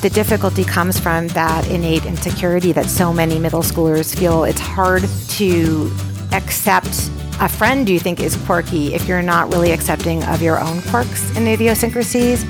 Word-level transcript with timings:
the 0.00 0.10
difficulty 0.10 0.62
comes 0.62 1.00
from 1.00 1.26
that 1.28 1.68
innate 1.68 2.04
insecurity 2.04 2.70
that 2.70 2.86
so 2.86 3.12
many 3.12 3.36
middle 3.36 3.62
schoolers 3.62 4.16
feel. 4.16 4.44
It's 4.44 4.60
hard 4.60 5.02
to 5.30 5.92
accept 6.30 7.10
a 7.40 7.48
friend 7.48 7.88
you 7.88 7.98
think 7.98 8.20
is 8.20 8.36
quirky 8.44 8.94
if 8.94 9.08
you're 9.08 9.22
not 9.22 9.52
really 9.52 9.72
accepting 9.72 10.22
of 10.24 10.40
your 10.40 10.60
own 10.60 10.82
quirks 10.82 11.36
and 11.36 11.48
idiosyncrasies. 11.48 12.44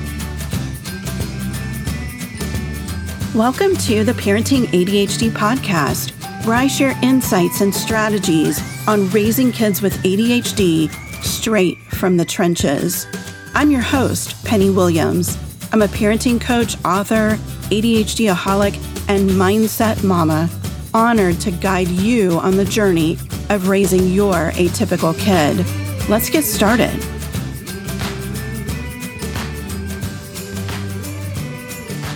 Welcome 3.33 3.75
to 3.77 4.03
the 4.03 4.13
Parenting 4.13 4.65
ADHD 4.65 5.31
podcast, 5.31 6.11
where 6.45 6.55
I 6.55 6.67
share 6.67 6.95
insights 7.01 7.61
and 7.61 7.73
strategies 7.73 8.61
on 8.87 9.09
raising 9.09 9.51
kids 9.51 9.81
with 9.81 9.93
ADHD 10.03 10.91
straight 11.23 11.79
from 11.93 12.17
the 12.17 12.25
trenches. 12.25 13.07
I'm 13.55 13.71
your 13.71 13.81
host, 13.81 14.45
Penny 14.45 14.69
Williams. 14.69 15.48
I'm 15.71 15.83
a 15.83 15.87
parenting 15.87 16.41
coach, 16.41 16.83
author, 16.83 17.37
ADHD 17.69 18.33
aholic, 18.33 18.73
and 19.07 19.29
mindset 19.29 20.03
mama, 20.03 20.49
honored 20.95 21.39
to 21.41 21.51
guide 21.51 21.87
you 21.89 22.39
on 22.39 22.57
the 22.57 22.65
journey 22.65 23.19
of 23.51 23.67
raising 23.67 24.07
your 24.07 24.49
atypical 24.53 25.15
kid. 25.19 25.63
Let's 26.09 26.31
get 26.31 26.43
started. 26.43 26.97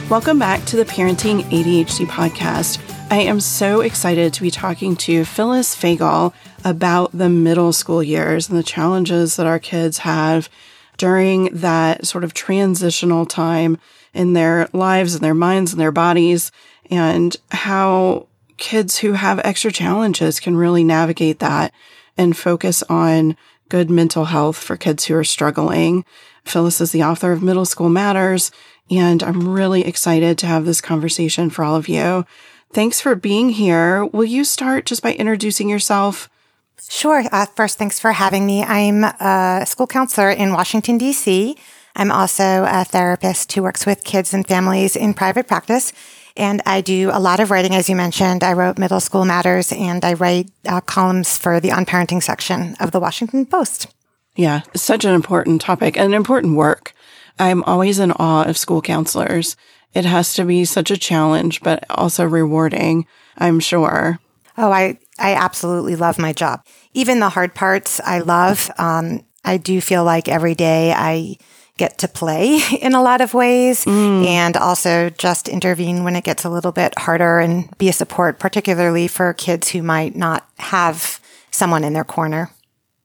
Welcome 0.09 0.39
back 0.39 0.66
to 0.66 0.75
the 0.75 0.85
Parenting 0.85 1.44
ADHD 1.52 2.08
podcast. 2.08 2.81
I 3.11 3.17
am 3.17 3.39
so 3.39 3.81
excited 3.81 4.33
to 4.33 4.41
be 4.41 4.49
talking 4.49 4.95
to 4.95 5.25
Phyllis 5.25 5.75
Fagell 5.75 6.33
about 6.66 7.16
the 7.16 7.30
middle 7.30 7.72
school 7.72 8.02
years 8.02 8.49
and 8.49 8.58
the 8.58 8.63
challenges 8.63 9.35
that 9.35 9.45
our 9.45 9.59
kids 9.59 9.99
have 9.99 10.49
during 10.97 11.45
that 11.45 12.05
sort 12.05 12.23
of 12.23 12.33
transitional 12.33 13.25
time 13.25 13.77
in 14.13 14.33
their 14.33 14.67
lives 14.73 15.16
and 15.16 15.23
their 15.23 15.33
minds 15.33 15.71
and 15.71 15.81
their 15.81 15.91
bodies, 15.91 16.52
and 16.89 17.36
how 17.52 18.27
kids 18.58 18.99
who 18.99 19.14
have 19.14 19.39
extra 19.39 19.71
challenges 19.71 20.39
can 20.39 20.55
really 20.55 20.83
navigate 20.83 21.39
that 21.39 21.73
and 22.17 22.38
focus 22.38 22.83
on 22.83 23.36
good 23.69 23.89
mental 23.89 24.25
health 24.25 24.58
for 24.58 24.77
kids 24.77 25.05
who 25.05 25.16
are 25.16 25.23
struggling. 25.23 26.05
Phyllis 26.45 26.80
is 26.80 26.91
the 26.91 27.03
author 27.03 27.31
of 27.31 27.41
Middle 27.41 27.66
School 27.66 27.89
Matters, 27.89 28.52
and 28.91 29.23
I'm 29.23 29.47
really 29.47 29.86
excited 29.86 30.38
to 30.38 30.45
have 30.45 30.66
this 30.66 30.81
conversation 30.81 31.49
for 31.49 31.64
all 31.64 31.75
of 31.75 31.88
you. 31.88 32.25
Thanks 32.71 33.02
for 33.02 33.16
being 33.16 33.49
here. 33.49 34.05
Will 34.05 34.25
you 34.25 34.44
start 34.44 34.86
just 34.86 35.02
by 35.02 35.14
introducing 35.14 35.69
yourself? 35.69 36.30
Sure. 36.89 37.23
Uh, 37.31 37.45
first, 37.45 37.77
thanks 37.77 37.99
for 37.99 38.11
having 38.11 38.45
me. 38.45 38.63
I'm 38.63 39.03
a 39.03 39.66
school 39.66 39.88
counselor 39.88 40.29
in 40.29 40.53
Washington, 40.53 40.97
D.C. 40.97 41.57
I'm 41.95 42.11
also 42.11 42.65
a 42.67 42.83
therapist 42.83 43.52
who 43.53 43.63
works 43.63 43.85
with 43.85 44.03
kids 44.03 44.33
and 44.33 44.47
families 44.47 44.95
in 44.95 45.13
private 45.13 45.47
practice. 45.47 45.93
And 46.35 46.61
I 46.65 46.81
do 46.81 47.11
a 47.13 47.19
lot 47.19 47.39
of 47.39 47.52
writing, 47.52 47.75
as 47.75 47.89
you 47.89 47.95
mentioned. 47.95 48.43
I 48.43 48.53
wrote 48.53 48.80
Middle 48.80 48.99
School 48.99 49.23
Matters 49.23 49.71
and 49.71 50.03
I 50.03 50.13
write 50.13 50.49
uh, 50.65 50.81
columns 50.81 51.38
for 51.38 51.59
the 51.59 51.71
On 51.71 51.85
Parenting 51.85 52.23
section 52.23 52.75
of 52.80 52.91
the 52.91 52.99
Washington 52.99 53.45
Post. 53.45 53.87
Yeah, 54.35 54.61
such 54.75 55.05
an 55.05 55.13
important 55.13 55.61
topic 55.61 55.95
and 55.95 56.15
important 56.15 56.55
work. 56.55 56.93
I'm 57.37 57.63
always 57.63 57.99
in 57.99 58.11
awe 58.13 58.43
of 58.45 58.58
school 58.58 58.81
counselors. 58.81 59.55
It 59.93 60.05
has 60.05 60.33
to 60.35 60.45
be 60.45 60.65
such 60.65 60.89
a 60.89 60.97
challenge, 60.97 61.61
but 61.61 61.85
also 61.91 62.25
rewarding, 62.25 63.05
I'm 63.37 63.59
sure. 63.59 64.19
Oh, 64.58 64.71
I, 64.71 64.97
I 65.19 65.36
absolutely 65.36 65.95
love 65.95 66.17
my 66.17 66.33
job. 66.33 66.66
Even 66.94 67.19
the 67.19 67.30
hard 67.30 67.53
parts 67.53 68.00
I 68.00 68.19
love. 68.19 68.72
Um, 68.78 69.25
I 69.45 69.58
do 69.58 69.81
feel 69.81 70.03
like 70.03 70.28
every 70.28 70.55
day 70.55 70.94
I 70.94 71.38
get 71.78 71.97
to 72.00 72.08
play 72.08 72.59
in 72.81 72.94
a 72.94 73.02
lot 73.02 73.22
of 73.22 73.33
ways 73.33 73.86
mm. 73.86 74.25
and 74.25 74.55
also 74.58 75.09
just 75.09 75.47
intervene 75.47 76.03
when 76.03 76.16
it 76.16 76.23
gets 76.23 76.44
a 76.44 76.50
little 76.50 76.72
bit 76.72 76.97
harder 76.97 77.39
and 77.39 77.75
be 77.78 77.89
a 77.89 77.94
support, 77.94 78.39
particularly 78.39 79.08
for 79.08 79.33
kids 79.33 79.70
who 79.70 79.81
might 79.81 80.15
not 80.15 80.48
have 80.60 81.20
someone 81.52 81.83
in 81.83 81.93
their 81.93 82.04
corner. 82.04 82.49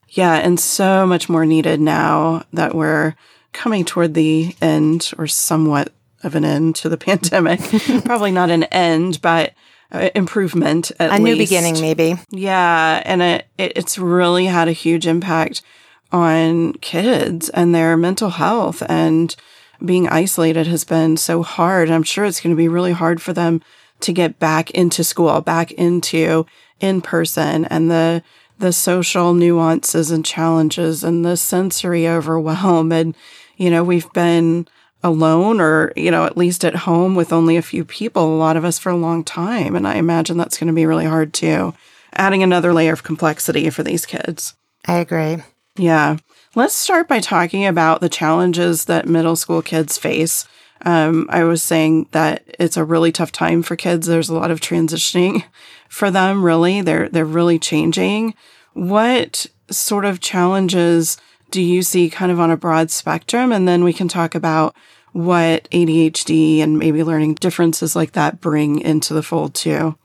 Yeah, 0.09 0.35
and 0.35 0.59
so 0.59 1.05
much 1.05 1.29
more 1.29 1.45
needed 1.45 1.79
now 1.79 2.43
that 2.53 2.73
we're 2.73 3.15
coming 3.53 3.85
toward 3.85 4.13
the 4.13 4.55
end 4.61 5.11
or 5.17 5.27
somewhat 5.27 5.93
of 6.23 6.35
an 6.35 6.45
end 6.45 6.75
to 6.77 6.89
the 6.89 6.97
pandemic. 7.07 7.59
Probably 8.05 8.31
not 8.31 8.49
an 8.49 8.63
end, 8.65 9.21
but 9.21 9.53
uh, 9.91 10.09
improvement 10.15 10.91
a 10.99 11.09
least. 11.09 11.23
new 11.23 11.37
beginning, 11.37 11.81
maybe. 11.81 12.15
Yeah, 12.29 13.01
and 13.05 13.21
it, 13.21 13.47
it, 13.57 13.73
it's 13.75 13.97
really 13.97 14.45
had 14.45 14.67
a 14.67 14.73
huge 14.73 15.07
impact 15.07 15.61
on 16.11 16.73
kids 16.73 17.49
and 17.49 17.73
their 17.73 17.95
mental 17.95 18.29
health 18.29 18.81
and 18.89 19.35
being 19.83 20.09
isolated 20.09 20.67
has 20.67 20.83
been 20.83 21.17
so 21.17 21.43
hard. 21.43 21.89
I'm 21.89 22.03
sure 22.03 22.25
it's 22.25 22.41
going 22.41 22.55
to 22.55 22.57
be 22.57 22.67
really 22.67 22.91
hard 22.91 23.21
for 23.21 23.33
them 23.33 23.61
to 24.01 24.13
get 24.13 24.39
back 24.39 24.71
into 24.71 25.03
school, 25.03 25.39
back 25.41 25.71
into 25.73 26.45
in 26.79 27.01
person 27.01 27.65
and 27.65 27.91
the 27.91 28.23
the 28.57 28.73
social 28.73 29.33
nuances 29.33 30.11
and 30.11 30.25
challenges 30.25 31.03
and 31.03 31.25
the 31.25 31.37
sensory 31.37 32.07
overwhelm 32.07 32.91
and 32.91 33.15
you 33.57 33.69
know 33.69 33.83
we've 33.83 34.11
been 34.13 34.67
alone 35.03 35.61
or 35.61 35.93
you 35.95 36.11
know 36.11 36.25
at 36.25 36.37
least 36.37 36.65
at 36.65 36.75
home 36.75 37.15
with 37.15 37.31
only 37.31 37.55
a 37.55 37.61
few 37.61 37.85
people 37.85 38.35
a 38.35 38.37
lot 38.37 38.57
of 38.57 38.65
us 38.65 38.77
for 38.77 38.89
a 38.89 38.97
long 38.97 39.23
time 39.23 39.75
and 39.75 39.87
i 39.87 39.95
imagine 39.95 40.37
that's 40.37 40.57
going 40.57 40.67
to 40.67 40.73
be 40.73 40.85
really 40.85 41.05
hard 41.05 41.33
too 41.33 41.73
adding 42.13 42.43
another 42.43 42.73
layer 42.73 42.91
of 42.91 43.03
complexity 43.03 43.69
for 43.69 43.81
these 43.81 44.05
kids 44.05 44.55
i 44.85 44.97
agree 44.97 45.37
yeah. 45.79 46.17
Let's 46.55 46.73
start 46.73 47.07
by 47.07 47.21
talking 47.21 47.65
about 47.65 48.01
the 48.01 48.09
challenges 48.09 48.85
that 48.85 49.07
middle 49.07 49.37
school 49.37 49.61
kids 49.61 49.97
face. 49.97 50.45
Um, 50.85 51.27
I 51.29 51.43
was 51.45 51.63
saying 51.63 52.07
that 52.11 52.43
it's 52.59 52.77
a 52.77 52.83
really 52.83 53.11
tough 53.11 53.31
time 53.31 53.63
for 53.63 53.75
kids. 53.75 54.07
There's 54.07 54.29
a 54.29 54.35
lot 54.35 54.51
of 54.51 54.59
transitioning 54.59 55.43
for 55.89 56.11
them, 56.11 56.43
really. 56.43 56.81
They're, 56.81 57.07
they're 57.07 57.25
really 57.25 57.59
changing. 57.59 58.33
What 58.73 59.45
sort 59.71 60.03
of 60.03 60.19
challenges 60.19 61.17
do 61.51 61.61
you 61.61 61.81
see 61.81 62.09
kind 62.09 62.31
of 62.31 62.39
on 62.39 62.51
a 62.51 62.57
broad 62.57 62.91
spectrum? 62.91 63.51
And 63.51 63.67
then 63.67 63.83
we 63.83 63.93
can 63.93 64.07
talk 64.07 64.35
about 64.35 64.75
what 65.11 65.69
ADHD 65.71 66.59
and 66.59 66.77
maybe 66.77 67.03
learning 67.03 67.35
differences 67.35 67.95
like 67.95 68.11
that 68.13 68.41
bring 68.41 68.79
into 68.79 69.13
the 69.13 69.23
fold 69.23 69.53
too. 69.53 69.95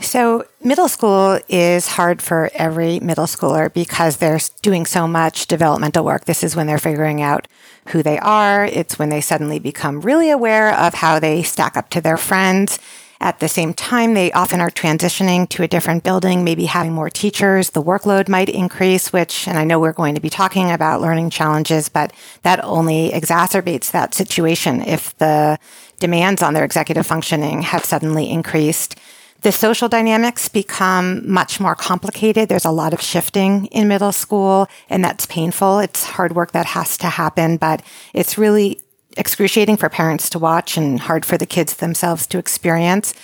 So, 0.00 0.44
middle 0.64 0.88
school 0.88 1.38
is 1.48 1.86
hard 1.86 2.20
for 2.20 2.50
every 2.54 2.98
middle 2.98 3.26
schooler 3.26 3.72
because 3.72 4.16
they're 4.16 4.40
doing 4.60 4.84
so 4.84 5.06
much 5.06 5.46
developmental 5.46 6.04
work. 6.04 6.24
This 6.24 6.42
is 6.42 6.56
when 6.56 6.66
they're 6.66 6.78
figuring 6.78 7.22
out 7.22 7.46
who 7.88 8.02
they 8.02 8.18
are. 8.18 8.64
It's 8.64 8.98
when 8.98 9.10
they 9.10 9.20
suddenly 9.20 9.60
become 9.60 10.00
really 10.00 10.30
aware 10.30 10.74
of 10.74 10.94
how 10.94 11.20
they 11.20 11.44
stack 11.44 11.76
up 11.76 11.88
to 11.90 12.00
their 12.00 12.16
friends. 12.16 12.80
At 13.22 13.38
the 13.38 13.48
same 13.48 13.72
time, 13.72 14.14
they 14.14 14.32
often 14.32 14.60
are 14.60 14.68
transitioning 14.68 15.48
to 15.50 15.62
a 15.62 15.68
different 15.68 16.02
building, 16.02 16.42
maybe 16.42 16.64
having 16.64 16.92
more 16.92 17.08
teachers. 17.08 17.70
The 17.70 17.82
workload 17.82 18.28
might 18.28 18.48
increase, 18.48 19.12
which, 19.12 19.46
and 19.46 19.56
I 19.56 19.62
know 19.62 19.78
we're 19.78 19.92
going 19.92 20.16
to 20.16 20.20
be 20.20 20.28
talking 20.28 20.72
about 20.72 21.00
learning 21.00 21.30
challenges, 21.30 21.88
but 21.88 22.12
that 22.42 22.62
only 22.64 23.10
exacerbates 23.10 23.92
that 23.92 24.12
situation 24.12 24.82
if 24.82 25.16
the 25.18 25.56
demands 26.00 26.42
on 26.42 26.52
their 26.52 26.64
executive 26.64 27.06
functioning 27.06 27.62
have 27.62 27.84
suddenly 27.84 28.28
increased. 28.28 28.98
The 29.42 29.52
social 29.52 29.88
dynamics 29.88 30.48
become 30.48 31.30
much 31.30 31.60
more 31.60 31.76
complicated. 31.76 32.48
There's 32.48 32.64
a 32.64 32.72
lot 32.72 32.92
of 32.92 33.00
shifting 33.00 33.66
in 33.66 33.86
middle 33.86 34.12
school 34.12 34.66
and 34.90 35.04
that's 35.04 35.26
painful. 35.26 35.78
It's 35.78 36.04
hard 36.04 36.34
work 36.34 36.50
that 36.52 36.66
has 36.66 36.96
to 36.98 37.06
happen, 37.06 37.56
but 37.56 37.82
it's 38.14 38.36
really 38.36 38.80
excruciating 39.16 39.76
for 39.76 39.88
parents 39.88 40.28
to 40.30 40.38
watch 40.38 40.76
and 40.76 41.00
hard 41.00 41.24
for 41.24 41.38
the 41.38 41.46
kids 41.46 41.76
themselves 41.76 42.26
to 42.28 42.38
experience. 42.38 43.14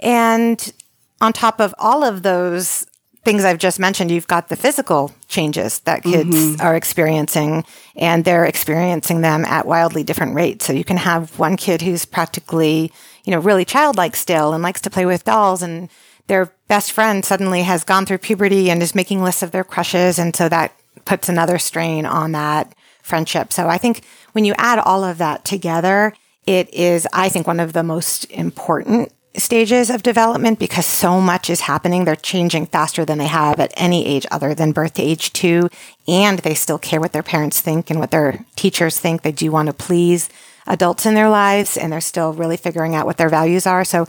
And 0.00 0.72
on 1.20 1.32
top 1.32 1.60
of 1.60 1.74
all 1.78 2.04
of 2.04 2.22
those 2.22 2.86
things 3.24 3.44
I've 3.44 3.58
just 3.58 3.80
mentioned, 3.80 4.10
you've 4.10 4.28
got 4.28 4.48
the 4.48 4.56
physical 4.56 5.12
changes 5.26 5.80
that 5.80 6.04
kids 6.04 6.36
mm-hmm. 6.36 6.60
are 6.60 6.76
experiencing, 6.76 7.64
and 7.96 8.24
they're 8.24 8.44
experiencing 8.44 9.20
them 9.20 9.44
at 9.44 9.66
wildly 9.66 10.04
different 10.04 10.34
rates. 10.34 10.64
So 10.64 10.72
you 10.72 10.84
can 10.84 10.96
have 10.96 11.36
one 11.38 11.56
kid 11.56 11.82
who's 11.82 12.04
practically, 12.04 12.92
you 13.24 13.32
know, 13.32 13.40
really 13.40 13.64
childlike 13.64 14.14
still 14.14 14.52
and 14.52 14.62
likes 14.62 14.80
to 14.82 14.90
play 14.90 15.06
with 15.06 15.24
dolls 15.24 15.62
and 15.62 15.88
their 16.28 16.52
best 16.68 16.92
friend 16.92 17.24
suddenly 17.24 17.62
has 17.62 17.84
gone 17.84 18.06
through 18.06 18.18
puberty 18.18 18.70
and 18.70 18.82
is 18.82 18.94
making 18.94 19.22
lists 19.22 19.42
of 19.42 19.52
their 19.52 19.64
crushes. 19.64 20.18
And 20.18 20.34
so 20.34 20.48
that 20.48 20.72
puts 21.04 21.28
another 21.28 21.58
strain 21.58 22.06
on 22.06 22.32
that 22.32 22.74
friendship. 23.06 23.52
So 23.52 23.68
I 23.68 23.78
think 23.78 24.02
when 24.32 24.44
you 24.44 24.54
add 24.58 24.78
all 24.78 25.04
of 25.04 25.18
that 25.18 25.44
together, 25.44 26.12
it 26.46 26.72
is, 26.74 27.06
I 27.12 27.28
think, 27.28 27.46
one 27.46 27.60
of 27.60 27.72
the 27.72 27.82
most 27.82 28.24
important 28.26 29.12
stages 29.36 29.90
of 29.90 30.02
development 30.02 30.58
because 30.58 30.86
so 30.86 31.20
much 31.20 31.50
is 31.50 31.62
happening. 31.62 32.04
They're 32.04 32.16
changing 32.16 32.66
faster 32.66 33.04
than 33.04 33.18
they 33.18 33.26
have 33.26 33.60
at 33.60 33.72
any 33.76 34.06
age 34.06 34.26
other 34.30 34.54
than 34.54 34.72
birth 34.72 34.94
to 34.94 35.02
age 35.02 35.32
two. 35.32 35.68
And 36.08 36.38
they 36.40 36.54
still 36.54 36.78
care 36.78 37.00
what 37.00 37.12
their 37.12 37.22
parents 37.22 37.60
think 37.60 37.90
and 37.90 38.00
what 38.00 38.10
their 38.10 38.44
teachers 38.56 38.98
think. 38.98 39.22
They 39.22 39.32
do 39.32 39.50
want 39.50 39.66
to 39.66 39.74
please 39.74 40.28
adults 40.66 41.06
in 41.06 41.14
their 41.14 41.28
lives 41.28 41.76
and 41.76 41.92
they're 41.92 42.00
still 42.00 42.32
really 42.32 42.56
figuring 42.56 42.94
out 42.94 43.06
what 43.06 43.18
their 43.18 43.28
values 43.28 43.66
are. 43.66 43.84
So 43.84 44.06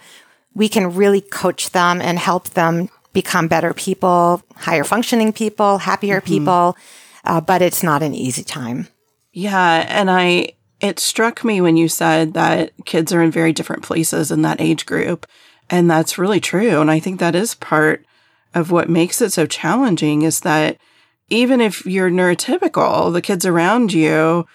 we 0.54 0.70
can 0.70 0.96
really 0.96 1.22
coach 1.22 1.72
them 1.72 2.02
and 2.02 2.18
help 2.18 2.50
them 2.52 2.90
become 3.14 3.48
better 3.48 3.74
people, 3.74 4.42
higher 4.56 4.84
functioning 4.84 5.34
people, 5.34 5.80
happier 5.80 6.20
mm-hmm. 6.20 6.28
people. 6.28 6.78
Uh, 7.28 7.42
but 7.42 7.62
it's 7.62 7.84
not 7.84 8.02
an 8.02 8.16
easy 8.16 8.44
time. 8.44 8.88
Yeah. 9.34 9.86
And 9.90 10.10
I, 10.10 10.54
it 10.80 10.98
struck 10.98 11.44
me 11.44 11.60
when 11.60 11.76
you 11.76 11.90
said 11.90 12.34
that 12.36 12.72
kids 12.86 13.12
are 13.12 13.22
in 13.22 13.32
very 13.32 13.52
different 13.52 13.84
places 13.84 14.32
in 14.32 14.44
that 14.44 14.62
age 14.62 14.86
group. 14.86 15.28
And 15.70 15.92
that's 15.92 16.18
really 16.18 16.40
true. 16.40 16.80
And 16.80 16.90
I 16.90 17.00
think 17.00 17.20
that 17.20 17.36
is 17.36 17.54
part 17.54 18.06
of 18.54 18.72
what 18.72 18.90
makes 18.90 19.22
it 19.22 19.34
so 19.34 19.46
challenging 19.46 20.22
is 20.22 20.40
that 20.40 20.78
even 21.30 21.60
if 21.60 21.86
you're 21.86 22.10
neurotypical, 22.10 23.12
the 23.12 23.22
kids 23.22 23.46
around 23.46 23.92
you 23.92 24.48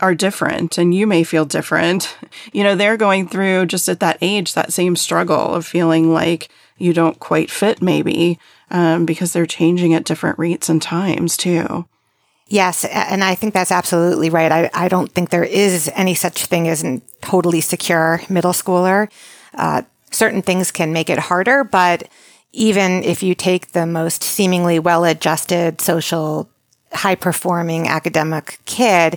are 0.00 0.14
different 0.14 0.76
and 0.76 0.94
you 0.94 1.06
may 1.06 1.24
feel 1.24 1.46
different. 1.46 2.16
You 2.52 2.64
know, 2.64 2.74
they're 2.74 2.96
going 2.96 3.28
through 3.28 3.66
just 3.66 3.88
at 3.88 4.00
that 4.00 4.18
age 4.20 4.54
that 4.54 4.72
same 4.72 4.96
struggle 4.96 5.54
of 5.54 5.66
feeling 5.66 6.12
like 6.12 6.48
you 6.78 6.92
don't 6.92 7.20
quite 7.20 7.50
fit, 7.50 7.80
maybe, 7.80 8.38
um, 8.70 9.06
because 9.06 9.32
they're 9.32 9.46
changing 9.46 9.94
at 9.94 10.04
different 10.04 10.38
rates 10.38 10.68
and 10.68 10.82
times 10.82 11.36
too. 11.36 11.86
Yes, 12.50 12.84
and 12.84 13.22
I 13.22 13.36
think 13.36 13.54
that's 13.54 13.70
absolutely 13.70 14.28
right. 14.28 14.50
I, 14.50 14.70
I 14.74 14.88
don't 14.88 15.10
think 15.12 15.30
there 15.30 15.44
is 15.44 15.88
any 15.94 16.14
such 16.14 16.46
thing 16.46 16.66
as 16.66 16.82
a 16.82 17.00
totally 17.22 17.60
secure 17.60 18.20
middle 18.28 18.52
schooler. 18.52 19.08
Uh, 19.54 19.82
certain 20.10 20.42
things 20.42 20.72
can 20.72 20.92
make 20.92 21.08
it 21.08 21.20
harder, 21.20 21.62
but 21.62 22.08
even 22.52 23.04
if 23.04 23.22
you 23.22 23.36
take 23.36 23.68
the 23.68 23.86
most 23.86 24.24
seemingly 24.24 24.80
well 24.80 25.04
adjusted, 25.04 25.80
social, 25.80 26.50
high 26.92 27.14
performing 27.14 27.86
academic 27.86 28.58
kid, 28.64 29.16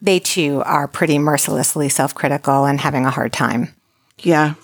they 0.00 0.18
too 0.18 0.60
are 0.66 0.88
pretty 0.88 1.20
mercilessly 1.20 1.88
self 1.88 2.12
critical 2.16 2.64
and 2.64 2.80
having 2.80 3.06
a 3.06 3.10
hard 3.10 3.32
time. 3.32 3.72
Yeah. 4.18 4.54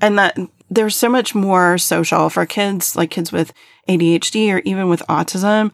And 0.00 0.18
that 0.18 0.36
there's 0.68 0.96
so 0.96 1.08
much 1.08 1.32
more 1.32 1.78
social 1.78 2.28
for 2.28 2.44
kids, 2.44 2.96
like 2.96 3.12
kids 3.12 3.30
with 3.30 3.52
ADHD 3.88 4.52
or 4.52 4.58
even 4.64 4.88
with 4.88 5.02
autism 5.08 5.70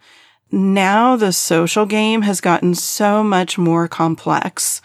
now 0.51 1.15
the 1.15 1.31
social 1.31 1.85
game 1.85 2.23
has 2.23 2.41
gotten 2.41 2.75
so 2.75 3.23
much 3.23 3.57
more 3.57 3.87
complex. 3.87 4.81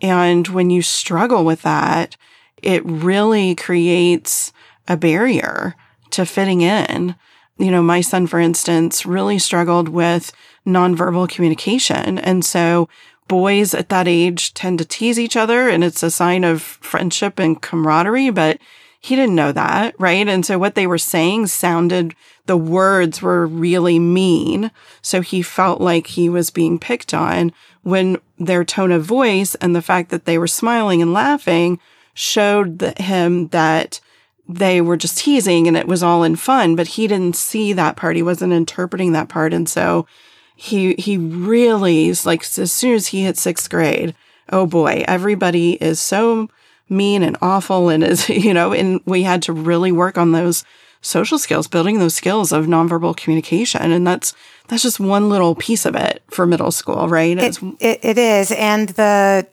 And 0.00 0.46
when 0.48 0.70
you 0.70 0.82
struggle 0.82 1.44
with 1.44 1.62
that, 1.62 2.16
it 2.62 2.84
really 2.84 3.54
creates 3.54 4.52
a 4.88 4.96
barrier 4.96 5.74
to 6.10 6.26
fitting 6.26 6.60
in. 6.60 7.14
You 7.58 7.70
know, 7.70 7.82
my 7.82 8.00
son, 8.00 8.26
for 8.26 8.40
instance, 8.40 9.04
really 9.04 9.38
struggled 9.38 9.88
with 9.88 10.32
nonverbal 10.66 11.28
communication. 11.28 12.18
And 12.18 12.44
so 12.44 12.88
boys 13.28 13.74
at 13.74 13.88
that 13.90 14.08
age 14.08 14.54
tend 14.54 14.78
to 14.78 14.84
tease 14.84 15.18
each 15.18 15.36
other 15.36 15.68
and 15.68 15.84
it's 15.84 16.02
a 16.02 16.10
sign 16.10 16.42
of 16.42 16.62
friendship 16.62 17.38
and 17.38 17.60
camaraderie, 17.60 18.30
but 18.30 18.58
he 19.02 19.16
didn't 19.16 19.34
know 19.34 19.50
that, 19.50 19.94
right? 19.98 20.28
And 20.28 20.44
so 20.44 20.58
what 20.58 20.74
they 20.74 20.86
were 20.86 20.98
saying 20.98 21.46
sounded, 21.46 22.14
the 22.44 22.56
words 22.56 23.22
were 23.22 23.46
really 23.46 23.98
mean. 23.98 24.70
So 25.00 25.22
he 25.22 25.40
felt 25.40 25.80
like 25.80 26.08
he 26.08 26.28
was 26.28 26.50
being 26.50 26.78
picked 26.78 27.14
on 27.14 27.52
when 27.82 28.18
their 28.38 28.62
tone 28.62 28.92
of 28.92 29.02
voice 29.04 29.54
and 29.56 29.74
the 29.74 29.80
fact 29.80 30.10
that 30.10 30.26
they 30.26 30.36
were 30.36 30.46
smiling 30.46 31.00
and 31.00 31.14
laughing 31.14 31.80
showed 32.12 32.82
him 32.98 33.48
that 33.48 34.00
they 34.46 34.82
were 34.82 34.98
just 34.98 35.16
teasing 35.16 35.66
and 35.66 35.78
it 35.78 35.88
was 35.88 36.02
all 36.02 36.22
in 36.22 36.36
fun, 36.36 36.76
but 36.76 36.88
he 36.88 37.06
didn't 37.06 37.36
see 37.36 37.72
that 37.72 37.96
part. 37.96 38.16
He 38.16 38.22
wasn't 38.22 38.52
interpreting 38.52 39.12
that 39.12 39.30
part. 39.30 39.54
And 39.54 39.66
so 39.66 40.06
he, 40.54 40.94
he 40.98 41.16
really 41.16 42.08
is 42.08 42.26
like, 42.26 42.42
as 42.58 42.70
soon 42.70 42.94
as 42.94 43.08
he 43.08 43.22
hit 43.22 43.38
sixth 43.38 43.70
grade, 43.70 44.14
oh 44.50 44.66
boy, 44.66 45.04
everybody 45.08 45.82
is 45.82 46.00
so 46.00 46.50
mean 46.90 47.22
and 47.22 47.36
awful 47.40 47.88
and 47.88 48.04
is, 48.04 48.28
you 48.28 48.52
know, 48.52 48.72
and 48.72 49.00
we 49.04 49.22
had 49.22 49.42
to 49.42 49.52
really 49.52 49.92
work 49.92 50.18
on 50.18 50.32
those 50.32 50.64
social 51.02 51.38
skills, 51.38 51.66
building 51.66 51.98
those 51.98 52.14
skills 52.14 52.52
of 52.52 52.66
nonverbal 52.66 53.16
communication. 53.16 53.90
And 53.90 54.06
that's, 54.06 54.34
that's 54.68 54.82
just 54.82 55.00
one 55.00 55.28
little 55.28 55.54
piece 55.54 55.86
of 55.86 55.94
it 55.94 56.22
for 56.28 56.46
middle 56.46 56.70
school, 56.70 57.08
right? 57.08 57.38
It, 57.38 57.58
it, 57.80 58.00
it 58.02 58.18
is. 58.18 58.52
And 58.52 58.90
the, 58.90 59.46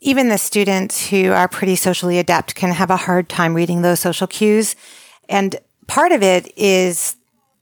even 0.00 0.28
the 0.28 0.38
students 0.38 1.08
who 1.08 1.32
are 1.32 1.48
pretty 1.48 1.76
socially 1.76 2.18
adept 2.18 2.54
can 2.54 2.72
have 2.72 2.90
a 2.90 2.96
hard 2.96 3.28
time 3.28 3.54
reading 3.54 3.82
those 3.82 4.00
social 4.00 4.26
cues. 4.26 4.76
And 5.28 5.56
part 5.86 6.12
of 6.12 6.22
it 6.22 6.52
is 6.56 7.16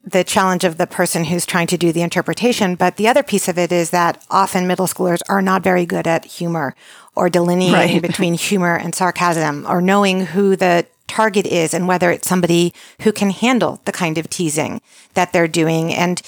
the 0.05 0.25
challenge 0.25 0.65
of 0.65 0.79
the 0.79 0.87
person 0.87 1.25
who's 1.25 1.45
trying 1.45 1.67
to 1.67 1.77
do 1.77 1.93
the 1.93 2.03
interpretation. 2.03 2.75
But 2.75 2.97
the 2.97 3.09
other 3.09 3.23
piece 3.23 3.49
of 3.49 3.59
it 3.59 3.73
is 3.73 3.91
that 3.91 4.25
often 4.31 4.67
middle 4.67 4.87
schoolers 4.87 5.21
are 5.29 5.43
not 5.43 5.63
very 5.63 5.85
good 5.85 6.07
at 6.07 6.25
humor 6.25 6.75
or 7.19 7.29
delineating 7.29 7.75
right. 7.75 8.03
between 8.11 8.35
humor 8.35 8.77
and 8.77 8.95
sarcasm 8.95 9.67
or 9.69 9.83
knowing 9.83 10.27
who 10.27 10.57
the 10.57 10.87
target 11.09 11.47
is 11.47 11.75
and 11.75 11.89
whether 11.89 12.11
it's 12.11 12.29
somebody 12.29 12.73
who 13.03 13.13
can 13.13 13.31
handle 13.31 13.81
the 13.85 13.93
kind 13.93 14.19
of 14.19 14.31
teasing 14.31 14.81
that 15.15 15.33
they're 15.33 15.49
doing. 15.49 15.93
And 15.93 16.23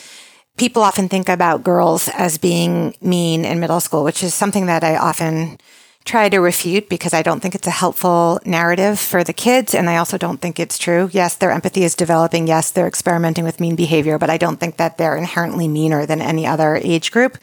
people 0.57 0.83
often 0.83 1.09
think 1.09 1.29
about 1.29 1.63
girls 1.63 2.09
as 2.09 2.39
being 2.39 2.97
mean 3.01 3.45
in 3.45 3.61
middle 3.61 3.81
school, 3.81 4.03
which 4.03 4.23
is 4.23 4.35
something 4.35 4.67
that 4.67 4.83
I 4.83 4.97
often 4.97 5.59
try 6.05 6.29
to 6.29 6.39
refute 6.39 6.89
because 6.89 7.13
I 7.13 7.23
don't 7.23 7.41
think 7.41 7.55
it's 7.55 7.67
a 7.67 7.71
helpful 7.71 8.41
narrative 8.45 8.99
for 8.99 9.23
the 9.23 9.33
kids. 9.33 9.75
And 9.75 9.89
I 9.89 9.99
also 9.99 10.19
don't 10.19 10.41
think 10.41 10.59
it's 10.59 10.79
true. 10.79 11.11
Yes, 11.13 11.37
their 11.37 11.51
empathy 11.51 11.85
is 11.85 11.95
developing. 11.95 12.49
Yes, 12.49 12.71
they're 12.71 12.89
experimenting 12.89 13.45
with 13.45 13.61
mean 13.61 13.77
behavior, 13.77 14.19
but 14.19 14.31
I 14.31 14.39
don't 14.39 14.59
think 14.59 14.79
that 14.79 14.97
they're 14.97 15.17
inherently 15.17 15.69
meaner 15.69 16.07
than 16.07 16.23
any 16.23 16.47
other 16.47 16.77
age 16.77 17.13
group. 17.13 17.39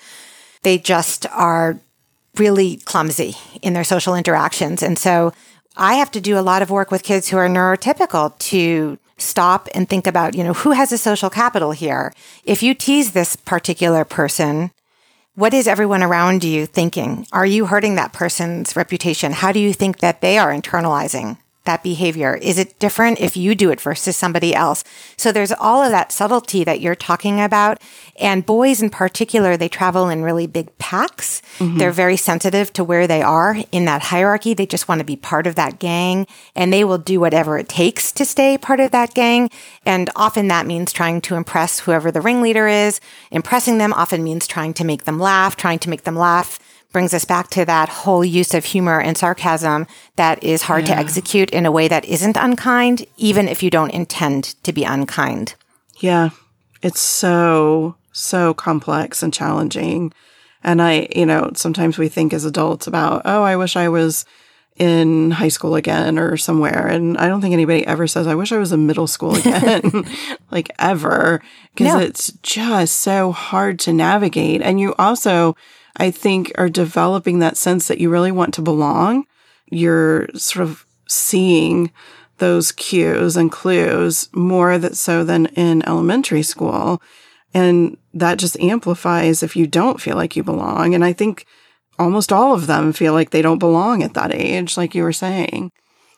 They 0.63 0.77
just 0.79 1.27
are 1.27 1.79
really 2.39 2.77
clumsy 2.77 3.35
in 3.61 3.73
their 3.73 3.83
social 3.83 4.15
interactions. 4.15 4.83
And 4.83 4.97
so 4.97 5.33
I 5.75 5.95
have 5.95 6.11
to 6.11 6.21
do 6.21 6.37
a 6.37 6.41
lot 6.41 6.61
of 6.61 6.69
work 6.69 6.91
with 6.91 7.03
kids 7.03 7.29
who 7.29 7.37
are 7.37 7.47
neurotypical 7.47 8.37
to 8.39 8.97
stop 9.17 9.67
and 9.73 9.89
think 9.89 10.07
about, 10.07 10.35
you 10.35 10.43
know, 10.43 10.53
who 10.53 10.71
has 10.71 10.91
a 10.91 10.97
social 10.97 11.29
capital 11.29 11.71
here? 11.71 12.13
If 12.43 12.63
you 12.63 12.73
tease 12.73 13.11
this 13.11 13.35
particular 13.35 14.05
person, 14.05 14.71
what 15.35 15.53
is 15.53 15.67
everyone 15.67 16.03
around 16.03 16.43
you 16.43 16.65
thinking? 16.65 17.27
Are 17.31 17.45
you 17.45 17.67
hurting 17.67 17.95
that 17.95 18.13
person's 18.13 18.75
reputation? 18.75 19.31
How 19.31 19.51
do 19.51 19.59
you 19.59 19.73
think 19.73 19.99
that 19.99 20.21
they 20.21 20.37
are 20.37 20.51
internalizing 20.51 21.37
that 21.67 21.83
behavior? 21.83 22.35
Is 22.35 22.57
it 22.57 22.79
different 22.79 23.19
if 23.19 23.37
you 23.37 23.53
do 23.53 23.69
it 23.69 23.79
versus 23.79 24.17
somebody 24.17 24.55
else? 24.55 24.83
So 25.15 25.31
there's 25.31 25.51
all 25.51 25.83
of 25.83 25.91
that 25.91 26.11
subtlety 26.11 26.63
that 26.63 26.81
you're 26.81 26.95
talking 26.95 27.39
about. 27.39 27.79
And 28.19 28.43
boys 28.43 28.81
in 28.81 28.89
particular, 28.89 29.55
they 29.55 29.69
travel 29.69 30.09
in 30.09 30.23
really 30.23 30.47
big 30.47 30.75
packs. 30.79 31.43
Mm-hmm. 31.59 31.77
They're 31.77 31.91
very 31.91 32.17
sensitive 32.17 32.73
to 32.73 32.83
where 32.83 33.05
they 33.05 33.21
are 33.21 33.57
in 33.71 33.85
that 33.85 34.01
hierarchy. 34.01 34.55
They 34.55 34.65
just 34.65 34.87
want 34.87 34.99
to 34.99 35.05
be 35.05 35.15
part 35.15 35.45
of 35.45 35.53
that 35.53 35.77
gang 35.77 36.25
and 36.55 36.73
they 36.73 36.83
will 36.83 36.97
do 36.97 37.19
whatever 37.19 37.59
it 37.59 37.69
takes 37.69 38.11
to 38.13 38.25
stay 38.25 38.57
part 38.57 38.79
of 38.79 38.89
that 38.89 39.13
gang. 39.13 39.51
And 39.85 40.09
often 40.15 40.47
that 40.47 40.65
means 40.65 40.91
trying 40.91 41.21
to 41.21 41.35
impress 41.35 41.81
whoever 41.81 42.11
the 42.11 42.21
ringleader 42.21 42.67
is. 42.67 42.99
Impressing 43.29 43.77
them 43.77 43.93
often 43.93 44.23
means 44.23 44.47
trying 44.47 44.73
to 44.73 44.83
make 44.83 45.03
them 45.03 45.19
laugh, 45.19 45.55
trying 45.55 45.79
to 45.79 45.89
make 45.89 46.03
them 46.03 46.15
laugh 46.15 46.59
brings 46.91 47.13
us 47.13 47.25
back 47.25 47.49
to 47.51 47.65
that 47.65 47.89
whole 47.89 48.23
use 48.23 48.53
of 48.53 48.65
humor 48.65 48.99
and 48.99 49.17
sarcasm 49.17 49.85
that 50.15 50.43
is 50.43 50.63
hard 50.63 50.87
yeah. 50.87 50.95
to 50.95 50.99
execute 50.99 51.49
in 51.51 51.65
a 51.65 51.71
way 51.71 51.87
that 51.87 52.05
isn't 52.05 52.37
unkind, 52.37 53.05
even 53.17 53.47
if 53.47 53.61
you 53.61 53.69
don't 53.69 53.91
intend 53.91 54.43
to 54.63 54.73
be 54.73 54.83
unkind. 54.83 55.55
Yeah. 55.99 56.29
It's 56.81 57.01
so, 57.01 57.95
so 58.11 58.53
complex 58.53 59.21
and 59.21 59.33
challenging. 59.33 60.13
And 60.63 60.81
I, 60.81 61.07
you 61.15 61.25
know, 61.25 61.51
sometimes 61.55 61.97
we 61.97 62.09
think 62.09 62.33
as 62.33 62.45
adults 62.45 62.87
about, 62.87 63.23
oh, 63.25 63.43
I 63.43 63.55
wish 63.55 63.75
I 63.75 63.89
was 63.89 64.25
in 64.77 65.31
high 65.31 65.47
school 65.47 65.75
again 65.75 66.19
or 66.19 66.37
somewhere. 66.37 66.87
And 66.87 67.17
I 67.17 67.27
don't 67.27 67.41
think 67.41 67.53
anybody 67.53 67.85
ever 67.85 68.07
says, 68.07 68.27
I 68.27 68.35
wish 68.35 68.51
I 68.51 68.57
was 68.57 68.71
in 68.71 68.85
middle 68.85 69.07
school 69.07 69.35
again, 69.37 70.05
like 70.51 70.71
ever, 70.79 71.41
because 71.73 71.93
no. 71.93 71.99
it's 71.99 72.31
just 72.43 72.99
so 72.99 73.31
hard 73.31 73.79
to 73.79 73.93
navigate. 73.93 74.61
And 74.61 74.79
you 74.79 74.93
also, 74.99 75.55
I 75.97 76.11
think 76.11 76.51
are 76.55 76.69
developing 76.69 77.39
that 77.39 77.57
sense 77.57 77.87
that 77.87 77.99
you 77.99 78.09
really 78.09 78.31
want 78.31 78.53
to 78.55 78.61
belong. 78.61 79.25
You're 79.69 80.29
sort 80.35 80.63
of 80.63 80.85
seeing 81.07 81.91
those 82.37 82.71
cues 82.71 83.35
and 83.35 83.51
clues 83.51 84.29
more 84.33 84.77
that 84.77 84.95
so 84.95 85.23
than 85.23 85.47
in 85.47 85.87
elementary 85.87 86.43
school. 86.43 87.01
And 87.53 87.97
that 88.13 88.37
just 88.37 88.59
amplifies 88.59 89.41
if 89.41 89.55
you 89.55 89.65
don't 89.65 90.01
feel 90.01 90.15
like 90.15 90.35
you 90.35 90.43
belong. 90.43 90.93
And 90.93 91.03
I 91.03 91.13
think 91.13 91.45
almost 91.97 92.31
all 92.31 92.53
of 92.53 92.67
them 92.67 92.93
feel 92.93 93.13
like 93.13 93.31
they 93.31 93.41
don't 93.41 93.57
belong 93.57 94.03
at 94.03 94.13
that 94.13 94.33
age, 94.33 94.77
like 94.77 94.93
you 94.93 95.03
were 95.03 95.13
saying. 95.13 95.71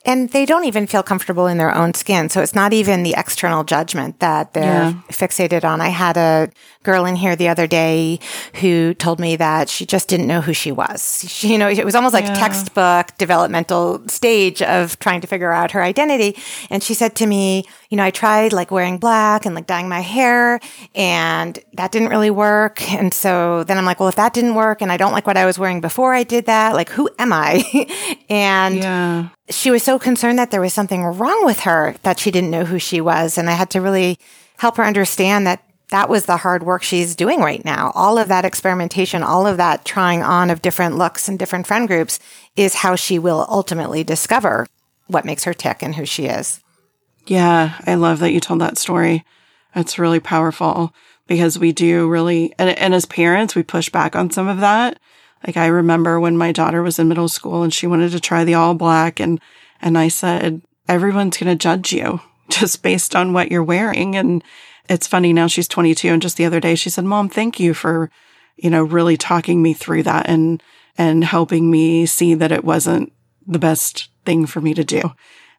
And 0.06 0.30
they 0.30 0.46
don't 0.46 0.64
even 0.64 0.88
feel 0.88 1.04
comfortable 1.04 1.48
in 1.48 1.58
their 1.58 1.76
own 1.76 1.94
skin. 1.94 2.30
So 2.30 2.42
it's 2.42 2.56
not 2.56 2.72
even 2.72 3.04
the 3.04 3.16
external 3.18 3.66
judgment 3.66 4.20
that 4.22 4.54
they're 4.54 4.64
yeah. 4.64 4.94
fixated 5.10 5.66
on. 5.66 5.82
I 5.82 5.90
had 5.90 6.16
a 6.16 6.50
girl 6.84 7.06
in 7.06 7.18
here 7.18 7.36
the 7.36 7.50
other 7.50 7.68
day 7.68 8.20
who 8.56 8.94
told 8.94 9.20
me 9.20 9.36
that 9.36 9.68
she 9.68 9.86
just 9.86 10.08
didn't 10.08 10.28
know 10.28 10.40
who 10.40 10.54
she 10.54 10.72
was. 10.72 11.26
She, 11.28 11.52
you 11.52 11.58
know, 11.58 11.68
it 11.68 11.84
was 11.84 11.96
almost 11.96 12.14
like 12.14 12.26
yeah. 12.26 12.34
textbook 12.34 13.18
developmental 13.18 14.08
stage 14.08 14.62
of 14.62 14.98
trying 15.00 15.20
to 15.20 15.28
figure 15.28 15.52
out 15.52 15.72
her 15.72 15.84
identity. 15.84 16.38
And 16.70 16.82
she 16.82 16.94
said 16.94 17.16
to 17.18 17.28
me, 17.28 17.66
you 17.90 17.98
know, 17.98 18.04
I 18.04 18.12
tried 18.12 18.54
like 18.54 18.72
wearing 18.72 19.00
black 19.00 19.46
and 19.46 19.54
like 19.54 19.68
dyeing 19.68 19.90
my 19.90 20.00
hair 20.00 20.62
and 20.96 21.60
that 21.74 21.92
didn't 21.92 22.10
really 22.10 22.32
work. 22.32 22.82
And 22.94 23.14
so 23.14 23.66
then 23.66 23.78
I'm 23.78 23.86
like, 23.86 24.00
well, 24.00 24.10
if 24.10 24.16
that 24.16 24.34
didn't 24.34 24.56
work 24.56 24.82
and 24.82 24.94
I 24.94 24.98
don't 24.98 25.12
like 25.12 25.28
what 25.28 25.36
I 25.36 25.46
was 25.46 25.60
wearing 25.60 25.82
before 25.82 26.14
I 26.14 26.24
did 26.24 26.46
that, 26.46 26.74
like 26.74 26.90
who 26.90 27.10
am 27.20 27.34
I? 27.34 28.16
and 28.30 28.78
yeah 28.78 29.30
she 29.50 29.72
was 29.72 29.84
so 29.84 29.98
concerned 29.98 30.40
that 30.40 30.52
there 30.52 30.62
was 30.62 30.74
something 30.74 31.04
wrong 31.04 31.46
with 31.46 31.62
her 31.62 31.96
that 32.04 32.20
she 32.20 32.32
didn't 32.32 32.52
know 32.52 32.66
who 32.66 32.80
she 32.80 33.02
was. 33.02 33.38
And 33.38 33.50
I 33.50 33.54
had 33.54 33.70
to 33.72 33.82
really 33.82 34.20
help 34.58 34.78
her 34.78 34.86
understand 34.86 35.48
that 35.48 35.64
that 35.90 36.10
was 36.10 36.26
the 36.26 36.38
hard 36.38 36.64
work 36.64 36.84
she's 36.84 37.16
doing 37.16 37.40
right 37.40 37.66
now. 37.66 37.92
All 37.96 38.18
of 38.18 38.28
that 38.28 38.46
experimentation, 38.46 39.24
all 39.24 39.48
of 39.48 39.58
that 39.58 39.86
trying 39.86 40.22
on 40.22 40.50
of 40.50 40.62
different 40.62 40.98
looks 40.98 41.28
and 41.28 41.40
different 41.40 41.66
friend 41.66 41.88
groups 41.88 42.20
is 42.56 42.76
how 42.76 42.96
she 42.96 43.18
will 43.18 43.46
ultimately 43.50 44.04
discover 44.04 44.68
what 45.08 45.26
makes 45.26 45.46
her 45.46 45.54
tick 45.54 45.82
and 45.82 45.96
who 45.96 46.06
she 46.06 46.28
is. 46.28 46.62
Yeah, 47.26 47.80
I 47.86 47.96
love 47.96 48.20
that 48.20 48.32
you 48.32 48.40
told 48.40 48.62
that 48.62 48.78
story. 48.78 49.26
It's 49.76 50.00
really 50.00 50.20
powerful 50.20 50.94
because 51.28 51.58
we 51.58 51.72
do 51.72 52.08
really, 52.08 52.54
and, 52.60 52.70
and 52.78 52.94
as 52.94 53.06
parents, 53.06 53.56
we 53.56 53.64
push 53.64 53.90
back 53.90 54.16
on 54.16 54.30
some 54.30 54.48
of 54.48 54.60
that. 54.60 55.00
Like 55.46 55.58
I 55.58 55.68
remember 55.68 56.20
when 56.20 56.38
my 56.38 56.52
daughter 56.52 56.82
was 56.82 57.00
in 57.00 57.08
middle 57.08 57.30
school 57.30 57.64
and 57.64 57.74
she 57.74 57.88
wanted 57.88 58.12
to 58.12 58.20
try 58.20 58.44
the 58.44 58.56
all 58.56 58.74
black 58.74 59.20
and, 59.20 59.40
and 59.82 59.98
I 59.98 60.10
said, 60.10 60.62
everyone's 60.88 61.38
going 61.38 61.56
to 61.56 61.62
judge 61.62 61.94
you 61.94 62.22
just 62.50 62.84
based 62.84 63.16
on 63.16 63.34
what 63.34 63.52
you're 63.52 63.64
wearing. 63.64 64.16
And 64.16 64.44
it's 64.90 65.08
funny 65.08 65.32
now 65.34 65.48
she's 65.48 65.68
22 65.68 66.10
and 66.10 66.22
just 66.22 66.38
the 66.38 66.46
other 66.46 66.60
day 66.60 66.76
she 66.76 66.90
said, 66.90 67.06
mom, 67.06 67.30
thank 67.30 67.60
you 67.60 67.74
for, 67.74 68.10
you 68.58 68.70
know, 68.70 68.84
really 68.84 69.18
talking 69.18 69.62
me 69.62 69.74
through 69.74 70.04
that 70.04 70.28
and, 70.28 70.62
and 70.98 71.24
helping 71.24 71.72
me 71.72 72.06
see 72.06 72.34
that 72.34 72.52
it 72.52 72.66
wasn't 72.66 73.14
the 73.48 73.60
best 73.60 74.10
thing 74.26 74.46
for 74.46 74.62
me 74.62 74.74
to 74.74 74.84
do, 74.84 75.02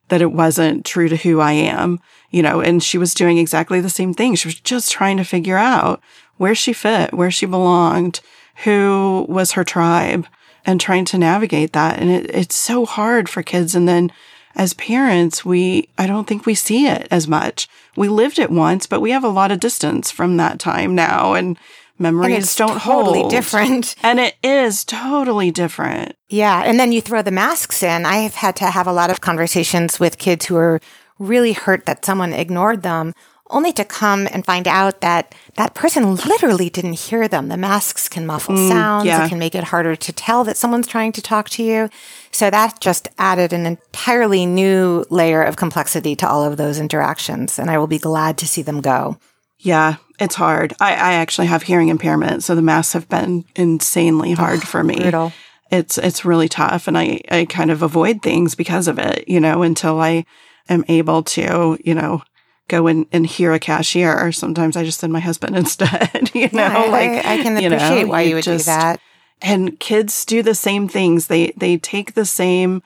that 0.09 0.21
it 0.21 0.33
wasn't 0.33 0.85
true 0.85 1.09
to 1.09 1.17
who 1.17 1.41
I 1.41 1.53
am, 1.53 1.99
you 2.31 2.43
know, 2.43 2.61
and 2.61 2.83
she 2.83 2.99
was 2.99 3.15
doing 3.15 3.39
exactly 3.39 3.81
the 3.81 3.89
same 3.89 4.13
thing. 4.13 4.35
She 4.35 4.49
was 4.49 4.61
just 4.61 4.93
trying 4.93 5.17
to 5.17 5.25
figure 5.25 5.57
out 5.57 6.01
where 6.37 6.55
she 6.55 6.73
fit, 6.73 7.13
where 7.13 7.31
she 7.31 7.47
belonged, 7.47 8.21
who 8.65 9.27
was 9.29 9.53
her 9.53 9.65
tribe 9.65 10.27
and 10.65 10.81
trying 10.81 11.05
to 11.07 11.19
navigate 11.19 11.73
that. 11.73 11.99
And 11.99 12.11
it, 12.11 12.31
it's 12.35 12.57
so 12.57 12.85
hard 12.85 13.29
for 13.29 13.43
kids. 13.43 13.75
And 13.75 13.89
then 13.89 14.13
as 14.55 14.75
parents, 14.75 15.45
we, 15.45 15.89
I 15.97 16.07
don't 16.07 16.27
think 16.27 16.45
we 16.45 16.55
see 16.55 16.87
it 16.87 17.09
as 17.11 17.27
much. 17.27 17.69
We 17.97 18.09
lived 18.09 18.39
it 18.39 18.51
once, 18.51 18.87
but 18.87 19.01
we 19.01 19.11
have 19.13 19.25
a 19.25 19.29
lot 19.29 19.53
of 19.53 19.61
distance 19.61 20.11
from 20.11 20.37
that 20.37 20.59
time 20.59 20.95
now 20.95 21.35
and 21.35 21.57
memories 21.99 22.59
and 22.59 22.69
don't 22.69 22.81
totally 22.81 23.21
hold. 23.21 23.31
different. 23.31 23.95
And 24.03 24.19
it 24.19 24.35
is 24.43 24.85
totally 24.85 25.51
different. 25.51 26.17
Yeah. 26.29 26.63
And 26.65 26.81
then 26.81 26.93
you 26.93 27.01
throw 27.01 27.23
the 27.23 27.31
masks 27.31 27.83
in. 27.83 28.05
I 28.07 28.19
have 28.19 28.35
had 28.35 28.57
to 28.57 28.67
have 28.67 28.87
a 28.87 28.93
lot 28.93 29.11
of 29.11 29.21
conversations 29.21 30.01
with 30.01 30.19
kids 30.19 30.47
who 30.47 30.57
are 30.57 30.81
really 31.19 31.53
hurt 31.53 31.87
that 31.87 32.05
someone 32.05 32.33
ignored 32.33 32.83
them 32.83 33.15
only 33.51 33.73
to 33.75 33.85
come 33.85 34.29
and 34.31 34.45
find 34.45 34.67
out 34.67 35.01
that 35.01 35.35
that 35.57 35.75
person 35.75 36.15
literally 36.15 36.71
didn't 36.71 36.95
hear 36.95 37.29
them. 37.29 37.49
The 37.49 37.57
masks 37.57 38.09
can 38.09 38.27
muffle 38.27 38.55
mm, 38.55 38.69
sounds. 38.69 39.07
Yeah. 39.07 39.25
It 39.25 39.29
can 39.29 39.39
make 39.39 39.55
it 39.55 39.65
harder 39.65 39.97
to 39.97 40.13
tell 40.13 40.45
that 40.45 40.57
someone's 40.57 40.87
trying 40.87 41.13
to 41.13 41.23
talk 41.23 41.49
to 41.51 41.63
you. 41.63 41.91
So 42.31 42.51
that 42.51 42.81
just 42.81 43.09
added 43.19 43.53
an 43.53 43.67
entirely 43.67 44.47
new 44.47 45.05
layer 45.11 45.43
of 45.43 45.57
complexity 45.57 46.17
to 46.17 46.29
all 46.29 46.45
of 46.45 46.57
those 46.57 46.79
interactions. 46.79 47.59
And 47.59 47.71
I 47.71 47.79
will 47.79 47.87
be 47.87 47.99
glad 47.99 48.39
to 48.39 48.47
see 48.47 48.63
them 48.63 48.81
go. 48.81 49.19
Yeah, 49.59 49.97
it's 50.19 50.37
hard. 50.37 50.75
I, 50.81 50.93
I 50.93 51.13
actually 51.15 51.49
have 51.49 51.63
hearing 51.63 51.89
impairment, 51.89 52.43
so 52.43 52.55
the 52.55 52.63
masks 52.63 52.95
have 52.95 53.09
been 53.09 53.45
insanely 53.55 54.33
hard 54.33 54.63
for 54.63 54.83
me. 54.83 54.97
Brutal. 54.97 55.33
It's 55.71 55.99
it's 55.99 56.25
really 56.25 56.49
tough, 56.49 56.89
and 56.89 56.97
I 56.97 57.21
I 57.31 57.45
kind 57.45 57.71
of 57.71 57.83
avoid 57.83 58.23
things 58.23 58.55
because 58.55 58.89
of 58.89 58.99
it, 58.99 59.29
you 59.29 59.39
know, 59.39 59.63
until 59.63 60.01
I 60.01 60.25
am 60.69 60.85
able 60.89 61.23
to, 61.25 61.79
you 61.85 61.95
know, 61.95 62.23
go 62.71 62.87
in 62.87 63.07
and 63.13 63.27
hear 63.27 63.53
a 63.53 63.59
cashier. 63.59 64.17
Or 64.19 64.33
sometimes 64.33 64.77
I 64.77 64.85
just 64.85 65.01
send 65.01 65.13
my 65.13 65.21
husband 65.21 65.57
instead, 65.57 66.31
you 66.35 66.49
know, 66.53 66.63
yeah, 66.63 66.85
like 66.85 67.11
I, 67.25 67.35
I, 67.41 67.43
can 67.43 67.57
appreciate 67.57 67.99
you 67.99 68.05
know, 68.05 68.11
why 68.11 68.23
you 68.23 68.37
would 68.37 68.45
just, 68.45 68.67
do 68.67 68.73
that. 68.73 69.01
And 69.43 69.79
kids 69.81 70.25
do 70.25 70.43
the 70.43 70.55
same 70.55 70.89
things. 70.89 71.27
They 71.27 71.53
they 71.57 71.79
take 71.79 72.15
the 72.15 72.27
same 72.27 72.83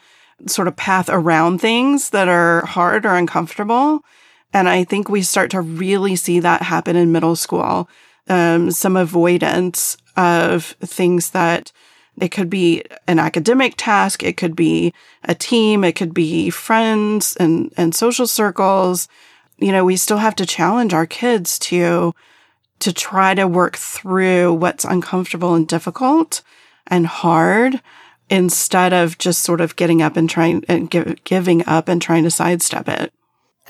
sort 0.46 0.68
of 0.68 0.76
path 0.76 1.08
around 1.10 1.60
things 1.60 2.10
that 2.10 2.28
are 2.28 2.64
hard 2.64 3.06
or 3.06 3.14
uncomfortable. 3.14 4.04
And 4.52 4.68
I 4.68 4.84
think 4.84 5.08
we 5.08 5.22
start 5.22 5.50
to 5.50 5.60
really 5.60 6.16
see 6.16 6.40
that 6.40 6.62
happen 6.62 6.96
in 6.96 7.12
middle 7.12 7.36
school. 7.36 7.88
Um, 8.28 8.70
some 8.70 8.96
avoidance 8.96 9.96
of 10.16 10.64
things 10.80 11.30
that 11.30 11.72
it 12.20 12.28
could 12.28 12.48
be 12.48 12.84
an 13.08 13.18
academic 13.18 13.74
task. 13.76 14.22
It 14.22 14.36
could 14.36 14.54
be 14.54 14.94
a 15.24 15.34
team. 15.34 15.82
It 15.82 15.96
could 15.96 16.14
be 16.14 16.50
friends 16.50 17.36
and, 17.36 17.72
and 17.76 17.94
social 17.94 18.26
circles 18.26 19.08
you 19.58 19.72
know, 19.72 19.84
we 19.84 19.96
still 19.96 20.18
have 20.18 20.36
to 20.36 20.46
challenge 20.46 20.92
our 20.92 21.06
kids 21.06 21.58
to, 21.60 22.14
to 22.80 22.92
try 22.92 23.34
to 23.34 23.46
work 23.46 23.76
through 23.76 24.54
what's 24.54 24.84
uncomfortable 24.84 25.54
and 25.54 25.68
difficult 25.68 26.42
and 26.86 27.06
hard 27.06 27.80
instead 28.30 28.92
of 28.92 29.18
just 29.18 29.42
sort 29.42 29.60
of 29.60 29.76
getting 29.76 30.02
up 30.02 30.16
and 30.16 30.28
trying 30.28 30.64
and 30.68 30.90
give, 30.90 31.22
giving 31.24 31.66
up 31.66 31.88
and 31.88 32.00
trying 32.00 32.24
to 32.24 32.30
sidestep 32.30 32.88
it. 32.88 33.12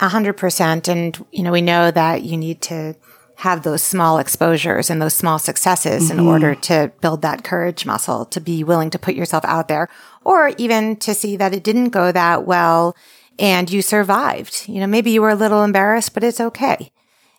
A 0.00 0.08
hundred 0.08 0.34
percent. 0.34 0.88
And, 0.88 1.24
you 1.30 1.42
know, 1.42 1.52
we 1.52 1.62
know 1.62 1.90
that 1.90 2.22
you 2.22 2.36
need 2.36 2.60
to 2.62 2.96
have 3.36 3.62
those 3.62 3.82
small 3.82 4.18
exposures 4.18 4.90
and 4.90 5.02
those 5.02 5.14
small 5.14 5.38
successes 5.38 6.08
mm-hmm. 6.08 6.18
in 6.18 6.26
order 6.26 6.54
to 6.54 6.92
build 7.00 7.22
that 7.22 7.44
courage 7.44 7.84
muscle, 7.84 8.24
to 8.26 8.40
be 8.40 8.62
willing 8.62 8.90
to 8.90 8.98
put 8.98 9.14
yourself 9.14 9.44
out 9.44 9.68
there 9.68 9.88
or 10.24 10.52
even 10.56 10.96
to 10.96 11.14
see 11.14 11.36
that 11.36 11.54
it 11.54 11.64
didn't 11.64 11.90
go 11.90 12.12
that 12.12 12.46
well 12.46 12.96
and 13.38 13.70
you 13.70 13.82
survived. 13.82 14.64
You 14.66 14.80
know, 14.80 14.86
maybe 14.86 15.10
you 15.10 15.22
were 15.22 15.30
a 15.30 15.34
little 15.34 15.64
embarrassed, 15.64 16.14
but 16.14 16.24
it's 16.24 16.40
okay. 16.40 16.90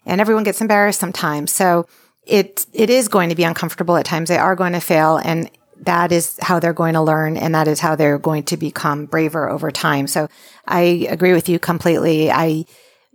And 0.05 0.21
everyone 0.21 0.43
gets 0.43 0.61
embarrassed 0.61 0.99
sometimes. 0.99 1.51
So 1.51 1.87
it, 2.25 2.65
it 2.73 2.89
is 2.89 3.07
going 3.07 3.29
to 3.29 3.35
be 3.35 3.43
uncomfortable 3.43 3.97
at 3.97 4.05
times. 4.05 4.29
They 4.29 4.37
are 4.37 4.55
going 4.55 4.73
to 4.73 4.79
fail 4.79 5.17
and 5.17 5.49
that 5.81 6.11
is 6.11 6.37
how 6.41 6.59
they're 6.59 6.73
going 6.73 6.93
to 6.93 7.01
learn 7.01 7.37
and 7.37 7.53
that 7.53 7.67
is 7.67 7.79
how 7.79 7.95
they're 7.95 8.17
going 8.17 8.43
to 8.43 8.57
become 8.57 9.05
braver 9.05 9.49
over 9.49 9.71
time. 9.71 10.07
So 10.07 10.29
I 10.67 11.07
agree 11.09 11.33
with 11.33 11.49
you 11.49 11.59
completely. 11.59 12.31
I, 12.31 12.65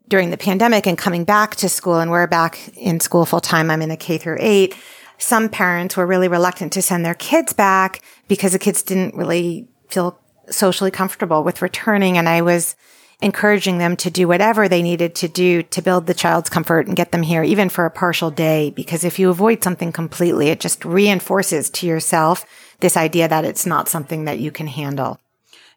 during 0.08 0.30
the 0.30 0.36
pandemic 0.36 0.86
and 0.86 0.98
coming 0.98 1.24
back 1.24 1.56
to 1.56 1.68
school 1.68 2.00
and 2.00 2.10
we're 2.10 2.26
back 2.26 2.76
in 2.76 3.00
school 3.00 3.24
full 3.24 3.40
time. 3.40 3.70
I'm 3.70 3.80
in 3.80 3.90
a 3.90 3.96
K 3.96 4.18
through 4.18 4.38
eight. 4.40 4.76
Some 5.18 5.48
parents 5.48 5.96
were 5.96 6.06
really 6.06 6.28
reluctant 6.28 6.72
to 6.74 6.82
send 6.82 7.04
their 7.04 7.14
kids 7.14 7.52
back 7.52 8.02
because 8.26 8.52
the 8.52 8.58
kids 8.58 8.82
didn't 8.82 9.14
really 9.14 9.68
feel 9.88 10.18
socially 10.50 10.90
comfortable 10.90 11.42
with 11.44 11.62
returning. 11.62 12.18
And 12.18 12.28
I 12.28 12.42
was 12.42 12.76
encouraging 13.22 13.78
them 13.78 13.96
to 13.96 14.10
do 14.10 14.26
whatever 14.26 14.68
they 14.68 14.82
needed 14.82 15.14
to 15.14 15.28
do 15.28 15.62
to 15.62 15.82
build 15.82 16.06
the 16.06 16.14
child's 16.14 16.48
comfort 16.48 16.86
and 16.86 16.96
get 16.96 17.12
them 17.12 17.22
here, 17.22 17.42
even 17.42 17.68
for 17.68 17.84
a 17.84 17.90
partial 17.90 18.30
day. 18.30 18.70
Because 18.70 19.04
if 19.04 19.18
you 19.18 19.28
avoid 19.28 19.62
something 19.62 19.92
completely, 19.92 20.48
it 20.48 20.60
just 20.60 20.84
reinforces 20.84 21.68
to 21.70 21.86
yourself 21.86 22.46
this 22.80 22.96
idea 22.96 23.28
that 23.28 23.44
it's 23.44 23.66
not 23.66 23.88
something 23.88 24.24
that 24.24 24.38
you 24.38 24.50
can 24.50 24.66
handle. 24.66 25.20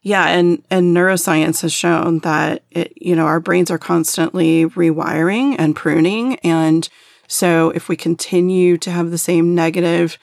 Yeah, 0.02 0.26
and 0.26 0.62
and 0.70 0.94
neuroscience 0.94 1.62
has 1.62 1.72
shown 1.72 2.18
that 2.20 2.62
it, 2.70 2.92
you 2.96 3.16
know 3.16 3.24
our 3.24 3.40
brains 3.40 3.70
are 3.70 3.78
constantly 3.78 4.66
rewiring 4.66 5.56
and 5.58 5.74
pruning, 5.74 6.36
and 6.40 6.86
so 7.26 7.70
if 7.70 7.88
we 7.88 7.96
continue 7.96 8.76
to 8.78 8.90
have 8.90 9.10
the 9.10 9.18
same 9.18 9.54
negative 9.54 10.18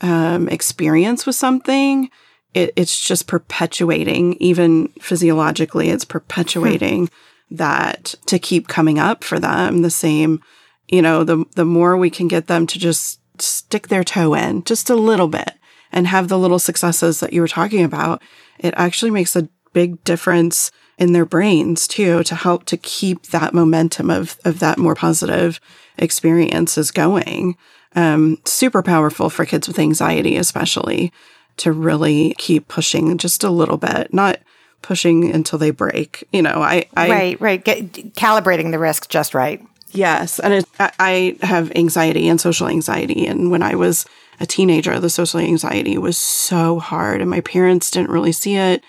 um, 0.00 0.48
experience 0.48 1.26
with 1.26 1.36
something, 1.36 2.10
it, 2.56 2.72
it's 2.74 2.98
just 2.98 3.26
perpetuating, 3.26 4.32
even 4.40 4.88
physiologically, 4.98 5.90
it's 5.90 6.06
perpetuating 6.06 7.10
that 7.50 8.14
to 8.24 8.38
keep 8.38 8.66
coming 8.66 8.98
up 8.98 9.22
for 9.22 9.38
them. 9.38 9.82
The 9.82 9.90
same, 9.90 10.40
you 10.88 11.02
know, 11.02 11.22
the, 11.22 11.44
the 11.54 11.66
more 11.66 11.98
we 11.98 12.08
can 12.08 12.28
get 12.28 12.46
them 12.46 12.66
to 12.68 12.78
just 12.78 13.20
stick 13.42 13.88
their 13.88 14.02
toe 14.02 14.32
in 14.32 14.64
just 14.64 14.88
a 14.88 14.96
little 14.96 15.28
bit 15.28 15.52
and 15.92 16.06
have 16.06 16.28
the 16.28 16.38
little 16.38 16.58
successes 16.58 17.20
that 17.20 17.34
you 17.34 17.42
were 17.42 17.46
talking 17.46 17.84
about, 17.84 18.22
it 18.58 18.72
actually 18.78 19.10
makes 19.10 19.36
a 19.36 19.50
big 19.74 20.02
difference 20.02 20.70
in 20.96 21.12
their 21.12 21.26
brains 21.26 21.86
too 21.86 22.22
to 22.22 22.34
help 22.34 22.64
to 22.64 22.78
keep 22.78 23.26
that 23.26 23.52
momentum 23.52 24.08
of, 24.08 24.38
of 24.46 24.60
that 24.60 24.78
more 24.78 24.94
positive 24.94 25.60
experiences 25.98 26.90
going. 26.90 27.54
Um, 27.94 28.38
super 28.46 28.82
powerful 28.82 29.28
for 29.28 29.44
kids 29.44 29.68
with 29.68 29.78
anxiety, 29.78 30.38
especially 30.38 31.12
to 31.58 31.72
really 31.72 32.34
keep 32.38 32.68
pushing 32.68 33.18
just 33.18 33.44
a 33.44 33.50
little 33.50 33.76
bit, 33.76 34.12
not 34.12 34.38
pushing 34.82 35.32
until 35.32 35.58
they 35.58 35.70
break. 35.70 36.24
You 36.32 36.42
know, 36.42 36.62
I, 36.62 36.86
I 36.96 37.08
right, 37.08 37.40
right, 37.40 37.64
Get, 37.64 37.92
calibrating 38.14 38.70
the 38.70 38.78
risk 38.78 39.08
just 39.08 39.34
right. 39.34 39.64
Yes, 39.90 40.38
and 40.38 40.52
it, 40.52 40.66
I 40.78 41.36
have 41.42 41.72
anxiety 41.74 42.28
and 42.28 42.40
social 42.40 42.68
anxiety, 42.68 43.26
and 43.26 43.50
when 43.50 43.62
I 43.62 43.76
was 43.76 44.04
a 44.40 44.46
teenager, 44.46 44.98
the 45.00 45.08
social 45.08 45.40
anxiety 45.40 45.96
was 45.96 46.18
so 46.18 46.78
hard, 46.78 47.20
and 47.20 47.30
my 47.30 47.40
parents 47.40 47.90
didn't 47.90 48.10
really 48.10 48.32
see 48.32 48.56
it, 48.56 48.82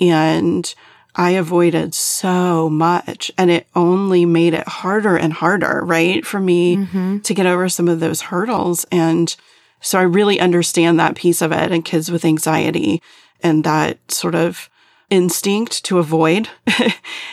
and 0.00 0.74
I 1.14 1.30
avoided 1.30 1.94
so 1.94 2.70
much, 2.70 3.32
and 3.36 3.50
it 3.50 3.66
only 3.74 4.24
made 4.24 4.54
it 4.54 4.68
harder 4.68 5.16
and 5.16 5.32
harder, 5.32 5.82
right, 5.84 6.24
for 6.24 6.40
me 6.40 6.76
mm-hmm. 6.76 7.18
to 7.18 7.34
get 7.34 7.46
over 7.46 7.68
some 7.68 7.88
of 7.88 8.00
those 8.00 8.22
hurdles 8.22 8.86
and 8.92 9.34
so 9.80 9.98
I 9.98 10.02
really 10.02 10.40
understand 10.40 10.98
that 10.98 11.16
piece 11.16 11.42
of 11.42 11.52
it 11.52 11.72
and 11.72 11.84
kids 11.84 12.10
with 12.10 12.24
anxiety 12.24 13.02
and 13.42 13.64
that 13.64 13.98
sort 14.10 14.34
of 14.34 14.68
instinct 15.10 15.84
to 15.84 15.98
avoid. 15.98 16.48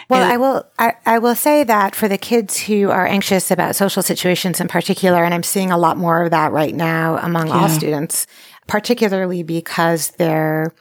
well, 0.10 0.24
I 0.24 0.38
will 0.38 0.66
I, 0.78 0.94
I 1.06 1.20
will 1.20 1.36
say 1.36 1.64
that 1.64 1.96
for 1.96 2.08
the 2.08 2.18
kids 2.18 2.60
who 2.60 2.90
are 2.90 3.08
anxious 3.08 3.50
about 3.50 3.76
social 3.76 4.04
situations 4.04 4.62
in 4.62 4.68
particular, 4.68 5.24
and 5.24 5.34
I'm 5.34 5.44
seeing 5.44 5.72
a 5.72 5.78
lot 5.78 5.98
more 5.98 6.24
of 6.24 6.32
that 6.32 6.52
right 6.52 6.76
now 6.76 7.18
among 7.18 7.48
yeah. 7.48 7.54
all 7.54 7.70
students, 7.70 8.28
particularly 8.68 9.44
because 9.44 10.12
they're 10.12 10.74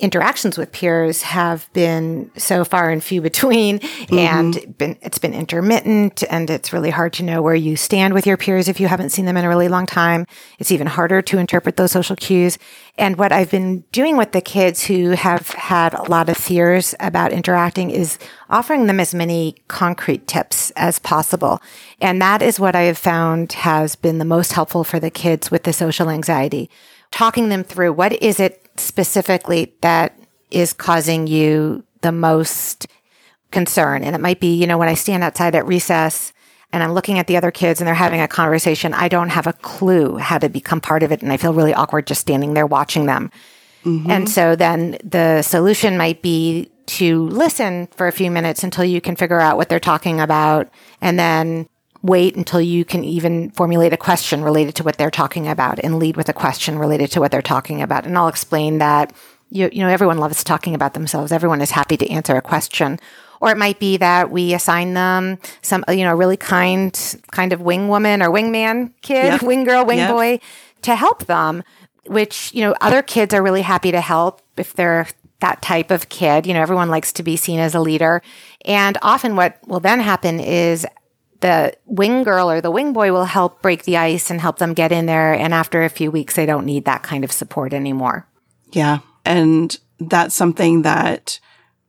interactions 0.00 0.58
with 0.58 0.72
peers 0.72 1.22
have 1.22 1.72
been 1.72 2.30
so 2.36 2.64
far 2.64 2.90
and 2.90 3.02
few 3.02 3.20
between 3.20 3.78
mm-hmm. 3.78 4.18
and 4.18 4.76
been, 4.76 4.98
it's 5.02 5.18
been 5.18 5.32
intermittent 5.32 6.24
and 6.28 6.50
it's 6.50 6.72
really 6.72 6.90
hard 6.90 7.12
to 7.12 7.22
know 7.22 7.40
where 7.40 7.54
you 7.54 7.76
stand 7.76 8.12
with 8.12 8.26
your 8.26 8.36
peers 8.36 8.68
if 8.68 8.80
you 8.80 8.88
haven't 8.88 9.10
seen 9.10 9.24
them 9.24 9.36
in 9.36 9.44
a 9.44 9.48
really 9.48 9.68
long 9.68 9.86
time. 9.86 10.26
It's 10.58 10.72
even 10.72 10.88
harder 10.88 11.22
to 11.22 11.38
interpret 11.38 11.76
those 11.76 11.92
social 11.92 12.16
cues. 12.16 12.58
And 12.98 13.16
what 13.16 13.30
I've 13.30 13.50
been 13.50 13.84
doing 13.92 14.16
with 14.16 14.32
the 14.32 14.40
kids 14.40 14.84
who 14.84 15.10
have 15.10 15.50
had 15.50 15.94
a 15.94 16.02
lot 16.02 16.28
of 16.28 16.36
fears 16.36 16.94
about 16.98 17.32
interacting 17.32 17.90
is 17.90 18.18
offering 18.50 18.86
them 18.86 18.98
as 18.98 19.14
many 19.14 19.56
concrete 19.68 20.26
tips 20.26 20.72
as 20.72 20.98
possible. 20.98 21.62
And 22.00 22.20
that 22.20 22.42
is 22.42 22.58
what 22.58 22.74
I 22.74 22.82
have 22.82 22.98
found 22.98 23.52
has 23.52 23.94
been 23.94 24.18
the 24.18 24.24
most 24.24 24.52
helpful 24.52 24.82
for 24.82 24.98
the 24.98 25.10
kids 25.10 25.52
with 25.52 25.62
the 25.62 25.72
social 25.72 26.10
anxiety. 26.10 26.68
Talking 27.12 27.48
them 27.48 27.62
through 27.62 27.92
what 27.92 28.20
is 28.20 28.40
it 28.40 28.63
specifically 28.76 29.74
that 29.80 30.18
is 30.50 30.72
causing 30.72 31.26
you 31.26 31.84
the 32.00 32.12
most 32.12 32.86
concern. 33.50 34.02
And 34.02 34.14
it 34.14 34.20
might 34.20 34.40
be, 34.40 34.54
you 34.54 34.66
know, 34.66 34.78
when 34.78 34.88
I 34.88 34.94
stand 34.94 35.22
outside 35.22 35.54
at 35.54 35.66
recess 35.66 36.32
and 36.72 36.82
I'm 36.82 36.92
looking 36.92 37.18
at 37.18 37.26
the 37.26 37.36
other 37.36 37.50
kids 37.50 37.80
and 37.80 37.86
they're 37.86 37.94
having 37.94 38.20
a 38.20 38.28
conversation, 38.28 38.92
I 38.92 39.08
don't 39.08 39.30
have 39.30 39.46
a 39.46 39.52
clue 39.52 40.16
how 40.16 40.38
to 40.38 40.48
become 40.48 40.80
part 40.80 41.02
of 41.02 41.12
it. 41.12 41.22
And 41.22 41.32
I 41.32 41.36
feel 41.36 41.54
really 41.54 41.72
awkward 41.72 42.06
just 42.06 42.20
standing 42.20 42.54
there 42.54 42.66
watching 42.66 43.06
them. 43.06 43.30
Mm-hmm. 43.84 44.10
And 44.10 44.28
so 44.28 44.56
then 44.56 44.98
the 45.04 45.42
solution 45.42 45.96
might 45.96 46.22
be 46.22 46.70
to 46.86 47.28
listen 47.28 47.86
for 47.96 48.06
a 48.06 48.12
few 48.12 48.30
minutes 48.30 48.64
until 48.64 48.84
you 48.84 49.00
can 49.00 49.16
figure 49.16 49.40
out 49.40 49.56
what 49.56 49.68
they're 49.68 49.80
talking 49.80 50.20
about 50.20 50.68
and 51.00 51.18
then 51.18 51.68
wait 52.04 52.36
until 52.36 52.60
you 52.60 52.84
can 52.84 53.02
even 53.02 53.50
formulate 53.52 53.94
a 53.94 53.96
question 53.96 54.44
related 54.44 54.74
to 54.74 54.82
what 54.82 54.98
they're 54.98 55.10
talking 55.10 55.48
about 55.48 55.78
and 55.82 55.98
lead 55.98 56.18
with 56.18 56.28
a 56.28 56.34
question 56.34 56.78
related 56.78 57.10
to 57.10 57.18
what 57.18 57.30
they're 57.30 57.40
talking 57.40 57.80
about. 57.80 58.04
And 58.04 58.16
I'll 58.18 58.28
explain 58.28 58.76
that 58.78 59.10
you, 59.48 59.70
you 59.72 59.82
know, 59.82 59.88
everyone 59.88 60.18
loves 60.18 60.44
talking 60.44 60.74
about 60.74 60.92
themselves. 60.92 61.32
Everyone 61.32 61.62
is 61.62 61.70
happy 61.70 61.96
to 61.96 62.10
answer 62.10 62.36
a 62.36 62.42
question. 62.42 63.00
Or 63.40 63.50
it 63.50 63.56
might 63.56 63.80
be 63.80 63.96
that 63.96 64.30
we 64.30 64.52
assign 64.52 64.92
them 64.92 65.38
some, 65.62 65.82
uh, 65.88 65.92
you 65.92 66.04
know, 66.04 66.14
really 66.14 66.36
kind, 66.36 66.92
kind 67.30 67.54
of 67.54 67.62
wing 67.62 67.88
woman 67.88 68.22
or 68.22 68.28
wingman 68.28 68.92
kid, 69.00 69.24
yep. 69.24 69.42
wing 69.42 69.64
girl, 69.64 69.86
wing 69.86 69.98
yep. 69.98 70.10
boy 70.10 70.40
to 70.82 70.94
help 70.94 71.24
them, 71.24 71.62
which, 72.06 72.52
you 72.52 72.60
know, 72.60 72.74
other 72.82 73.00
kids 73.00 73.32
are 73.32 73.42
really 73.42 73.62
happy 73.62 73.90
to 73.92 74.00
help 74.02 74.42
if 74.58 74.74
they're 74.74 75.06
that 75.40 75.62
type 75.62 75.90
of 75.90 76.10
kid. 76.10 76.46
You 76.46 76.52
know, 76.52 76.60
everyone 76.60 76.90
likes 76.90 77.14
to 77.14 77.22
be 77.22 77.36
seen 77.36 77.60
as 77.60 77.74
a 77.74 77.80
leader. 77.80 78.20
And 78.66 78.98
often 79.00 79.36
what 79.36 79.58
will 79.66 79.80
then 79.80 80.00
happen 80.00 80.38
is 80.38 80.86
the 81.44 81.76
wing 81.84 82.22
girl 82.22 82.50
or 82.50 82.62
the 82.62 82.70
wing 82.70 82.94
boy 82.94 83.12
will 83.12 83.26
help 83.26 83.60
break 83.60 83.82
the 83.82 83.98
ice 83.98 84.30
and 84.30 84.40
help 84.40 84.56
them 84.56 84.72
get 84.72 84.92
in 84.92 85.04
there. 85.04 85.34
And 85.34 85.52
after 85.52 85.84
a 85.84 85.90
few 85.90 86.10
weeks, 86.10 86.36
they 86.36 86.46
don't 86.46 86.64
need 86.64 86.86
that 86.86 87.02
kind 87.02 87.22
of 87.22 87.30
support 87.30 87.74
anymore. 87.74 88.26
Yeah. 88.72 89.00
And 89.26 89.78
that's 90.00 90.34
something 90.34 90.82
that 90.82 91.38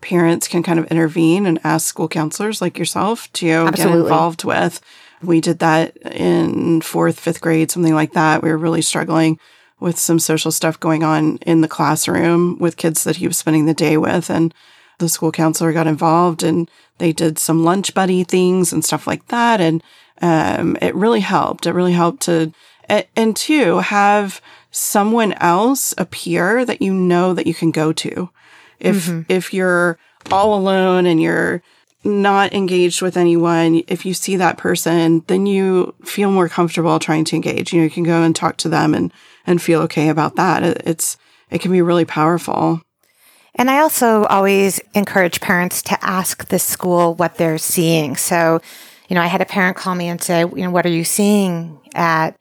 parents 0.01 0.49
can 0.49 0.61
kind 0.61 0.77
of 0.77 0.87
intervene 0.87 1.45
and 1.45 1.57
ask 1.63 1.87
school 1.87 2.09
counselors 2.09 2.61
like 2.61 2.77
yourself 2.77 3.31
to 3.31 3.49
Absolutely. 3.49 3.93
get 3.93 4.03
involved 4.03 4.43
with. 4.43 4.81
We 5.23 5.39
did 5.39 5.59
that 5.59 5.95
in 5.99 6.81
fourth, 6.81 7.17
fifth 7.17 7.39
grade, 7.39 7.71
something 7.71 7.95
like 7.95 8.11
that. 8.11 8.43
We 8.43 8.49
were 8.49 8.57
really 8.57 8.81
struggling 8.81 9.39
with 9.79 9.97
some 9.97 10.19
social 10.19 10.51
stuff 10.51 10.81
going 10.81 11.05
on 11.05 11.37
in 11.37 11.61
the 11.61 11.69
classroom 11.69 12.59
with 12.59 12.75
kids 12.75 13.05
that 13.05 13.15
he 13.15 13.27
was 13.27 13.37
spending 13.37 13.67
the 13.67 13.73
day 13.73 13.95
with. 13.95 14.29
And 14.29 14.53
the 14.99 15.09
school 15.09 15.31
counselor 15.31 15.73
got 15.73 15.87
involved 15.87 16.43
and 16.43 16.69
they 16.97 17.11
did 17.11 17.37
some 17.37 17.63
lunch 17.63 17.93
buddy 17.93 18.23
things 18.23 18.71
and 18.71 18.83
stuff 18.83 19.07
like 19.07 19.27
that. 19.27 19.59
And 19.59 19.83
um, 20.21 20.77
it 20.81 20.95
really 20.95 21.19
helped. 21.19 21.65
It 21.65 21.73
really 21.73 21.93
helped 21.93 22.23
to, 22.23 22.53
and 22.89 23.35
to 23.35 23.79
have 23.79 24.41
someone 24.71 25.33
else 25.33 25.93
appear 25.97 26.65
that 26.65 26.81
you 26.81 26.93
know 26.93 27.33
that 27.33 27.47
you 27.47 27.53
can 27.53 27.71
go 27.71 27.91
to. 27.93 28.29
If, 28.79 29.07
mm-hmm. 29.07 29.21
if 29.29 29.53
you're 29.53 29.97
all 30.31 30.57
alone 30.57 31.05
and 31.05 31.21
you're 31.21 31.61
not 32.03 32.53
engaged 32.53 33.01
with 33.01 33.17
anyone, 33.17 33.81
if 33.87 34.05
you 34.05 34.13
see 34.13 34.35
that 34.35 34.57
person, 34.57 35.23
then 35.27 35.45
you 35.45 35.95
feel 36.03 36.29
more 36.31 36.47
comfortable 36.47 36.99
trying 36.99 37.25
to 37.25 37.35
engage. 37.35 37.73
You 37.73 37.79
know, 37.79 37.85
you 37.85 37.89
can 37.89 38.03
go 38.03 38.21
and 38.21 38.35
talk 38.35 38.57
to 38.57 38.69
them 38.69 38.93
and, 38.93 39.11
and 39.47 39.61
feel 39.61 39.81
okay 39.83 40.09
about 40.09 40.35
that. 40.35 40.63
It's, 40.85 41.17
it 41.49 41.61
can 41.61 41.71
be 41.71 41.81
really 41.81 42.05
powerful. 42.05 42.81
And 43.55 43.69
I 43.69 43.79
also 43.79 44.25
always 44.25 44.79
encourage 44.93 45.39
parents 45.39 45.81
to 45.83 46.05
ask 46.05 46.47
the 46.49 46.59
school 46.59 47.13
what 47.15 47.35
they're 47.35 47.57
seeing. 47.57 48.15
So, 48.15 48.59
you 49.07 49.15
know, 49.15 49.21
I 49.21 49.27
had 49.27 49.41
a 49.41 49.45
parent 49.45 49.77
call 49.77 49.95
me 49.95 50.07
and 50.07 50.21
say, 50.21 50.41
you 50.41 50.57
know, 50.57 50.71
what 50.71 50.85
are 50.85 50.89
you 50.89 51.05
seeing 51.05 51.79
at 51.93 52.37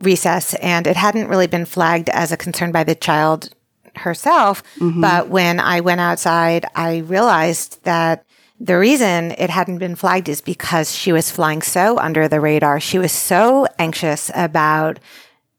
recess? 0.00 0.54
And 0.54 0.86
it 0.86 0.96
hadn't 0.96 1.28
really 1.28 1.48
been 1.48 1.64
flagged 1.64 2.08
as 2.10 2.30
a 2.30 2.36
concern 2.36 2.70
by 2.70 2.84
the 2.84 2.94
child 2.94 3.50
herself. 3.96 4.62
Mm-hmm. 4.76 5.00
But 5.00 5.28
when 5.28 5.58
I 5.58 5.80
went 5.80 6.00
outside, 6.00 6.66
I 6.74 6.98
realized 6.98 7.82
that 7.82 8.24
the 8.60 8.78
reason 8.78 9.32
it 9.32 9.50
hadn't 9.50 9.78
been 9.78 9.96
flagged 9.96 10.28
is 10.28 10.40
because 10.40 10.94
she 10.94 11.12
was 11.12 11.30
flying 11.30 11.62
so 11.62 11.98
under 11.98 12.28
the 12.28 12.40
radar. 12.40 12.80
She 12.80 12.98
was 12.98 13.12
so 13.12 13.66
anxious 13.78 14.30
about 14.34 14.98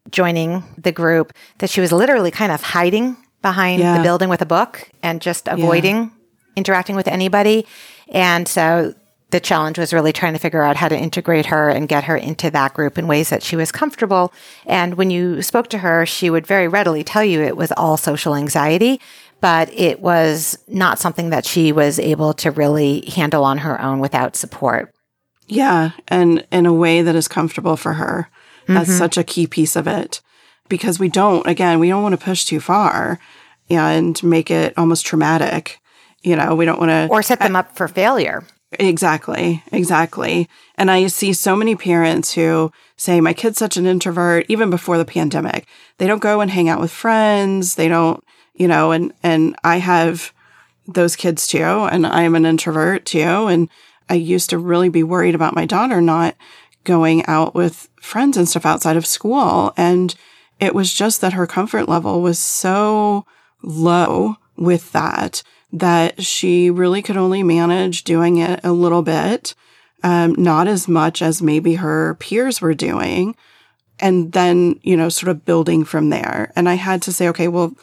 joining 0.10 0.63
the 0.77 0.91
group 0.91 1.34
that 1.60 1.69
she 1.69 1.82
was 1.82 1.91
literally 1.91 2.32
kind 2.32 2.51
of 2.51 2.62
hiding 2.62 3.17
behind 3.41 3.82
yeah. 3.82 3.97
the 3.97 4.04
building 4.04 4.30
with 4.30 4.41
a 4.41 4.45
book 4.45 4.89
and 5.02 5.21
just 5.21 5.47
avoiding 5.47 5.95
yeah. 5.95 6.10
interacting 6.56 6.95
with 6.95 7.08
anybody. 7.08 7.65
And 8.10 8.47
so 8.47 8.93
the 9.32 9.39
challenge 9.39 9.78
was 9.78 9.93
really 9.93 10.12
trying 10.12 10.34
to 10.34 10.39
figure 10.39 10.63
out 10.63 10.75
how 10.75 10.88
to 10.88 10.97
integrate 10.97 11.47
her 11.47 11.69
and 11.69 11.88
get 11.88 12.06
her 12.06 12.17
into 12.17 12.49
that 12.49 12.73
group 12.73 12.97
in 12.97 13.08
ways 13.08 13.30
that 13.30 13.43
she 13.43 13.56
was 13.56 13.71
comfortable. 13.71 14.34
And 14.65 14.95
when 14.95 15.12
you 15.12 15.41
spoke 15.41 15.69
to 15.69 15.80
her, 15.80 16.06
she 16.06 16.30
would 16.30 16.47
very 16.47 16.67
readily 16.67 17.04
tell 17.04 17.23
you 17.23 17.41
it 17.41 17.56
was 17.56 17.71
all 17.73 17.95
social 17.95 18.36
anxiety, 18.36 18.99
but 19.39 19.71
it 19.71 19.99
was 19.99 20.58
not 20.67 20.99
something 20.99 21.30
that 21.30 21.45
she 21.45 21.71
was 21.71 21.99
able 21.99 22.34
to 22.36 22.49
really 22.52 23.06
handle 23.15 23.43
on 23.43 23.60
her 23.60 23.80
own 23.80 23.99
without 23.99 24.36
support. 24.36 24.93
Yeah. 25.47 25.91
And 26.08 26.45
in 26.52 26.65
a 26.65 26.73
way 26.73 27.02
that 27.04 27.15
is 27.15 27.28
comfortable 27.28 27.78
for 27.78 27.93
her. 27.93 28.30
That's 28.67 28.89
mm-hmm. 28.89 28.99
such 28.99 29.17
a 29.17 29.23
key 29.23 29.47
piece 29.47 29.75
of 29.75 29.88
it 29.88 30.21
because 30.69 30.99
we 30.99 31.10
don't, 31.10 31.45
again, 31.45 31.79
we 31.79 31.89
don't 31.89 32.03
want 32.03 32.17
to 32.17 32.23
push 32.23 32.45
too 32.45 32.60
far 32.60 33.19
and 33.69 34.21
make 34.23 34.49
it 34.49 34.73
almost 34.77 35.05
traumatic. 35.05 35.79
You 36.21 36.36
know, 36.36 36.55
we 36.55 36.65
don't 36.65 36.79
want 36.79 36.89
to. 36.89 37.08
Or 37.10 37.21
set 37.21 37.39
them 37.39 37.55
up 37.55 37.75
for 37.75 37.88
failure. 37.88 38.43
Exactly. 38.73 39.63
Exactly. 39.71 40.47
And 40.75 40.91
I 40.91 41.08
see 41.08 41.34
so 41.34 41.55
many 41.55 41.75
parents 41.75 42.34
who 42.34 42.71
say, 42.97 43.19
my 43.19 43.34
kid's 43.34 43.58
such 43.58 43.77
an 43.77 43.86
introvert, 43.86 44.45
even 44.47 44.69
before 44.69 44.97
the 44.97 45.05
pandemic. 45.05 45.65
They 45.97 46.08
don't 46.08 46.21
go 46.21 46.41
and 46.41 46.51
hang 46.51 46.69
out 46.69 46.79
with 46.79 46.91
friends. 46.91 47.75
They 47.75 47.88
don't, 47.88 48.23
you 48.53 48.67
know, 48.67 48.91
and, 48.91 49.12
and 49.23 49.55
I 49.63 49.77
have 49.77 50.34
those 50.88 51.15
kids 51.15 51.47
too. 51.47 51.63
And 51.63 52.05
I'm 52.05 52.36
an 52.36 52.45
introvert 52.45 53.05
too. 53.05 53.19
And 53.47 53.69
I 54.08 54.15
used 54.15 54.49
to 54.51 54.58
really 54.58 54.89
be 54.89 55.03
worried 55.03 55.36
about 55.36 55.55
my 55.55 55.65
daughter 55.65 56.01
not 56.01 56.36
going 56.84 57.25
out 57.25 57.55
with 57.55 57.89
friends 58.01 58.38
and 58.38 58.47
stuff 58.47 58.65
outside 58.65 58.97
of 58.97 59.05
school. 59.05 59.73
And 59.77 60.13
it 60.60 60.76
was 60.76 60.93
just 60.93 61.22
that 61.22 61.34
her 61.34 61.48
comfort 61.48 61.88
level 61.88 62.22
was 62.22 62.39
so 62.39 63.26
low 63.62 64.38
with 64.58 64.91
that 64.91 65.43
that 65.72 66.24
she 66.24 66.69
really 66.69 67.02
could 67.02 67.17
only 67.17 67.43
manage 67.43 68.04
doing 68.04 68.38
it 68.38 68.60
a 68.63 68.72
little 68.72 69.04
bit, 69.04 69.54
um, 70.04 70.34
not 70.38 70.67
as 70.67 70.88
much 70.88 71.22
as 71.22 71.41
maybe 71.41 71.76
her 71.76 72.15
peers 72.15 72.60
were 72.60 72.74
doing. 72.74 73.36
And 74.00 74.32
then, 74.32 74.80
you 74.82 74.95
know, 74.95 75.10
sort 75.10 75.30
of 75.30 75.45
building 75.45 75.84
from 75.84 76.10
there. 76.10 76.52
And 76.56 76.69
I 76.69 76.76
had 76.76 77.02
to 77.04 77.12
say, 77.12 77.28
okay, 77.30 77.50
well, 77.50 77.74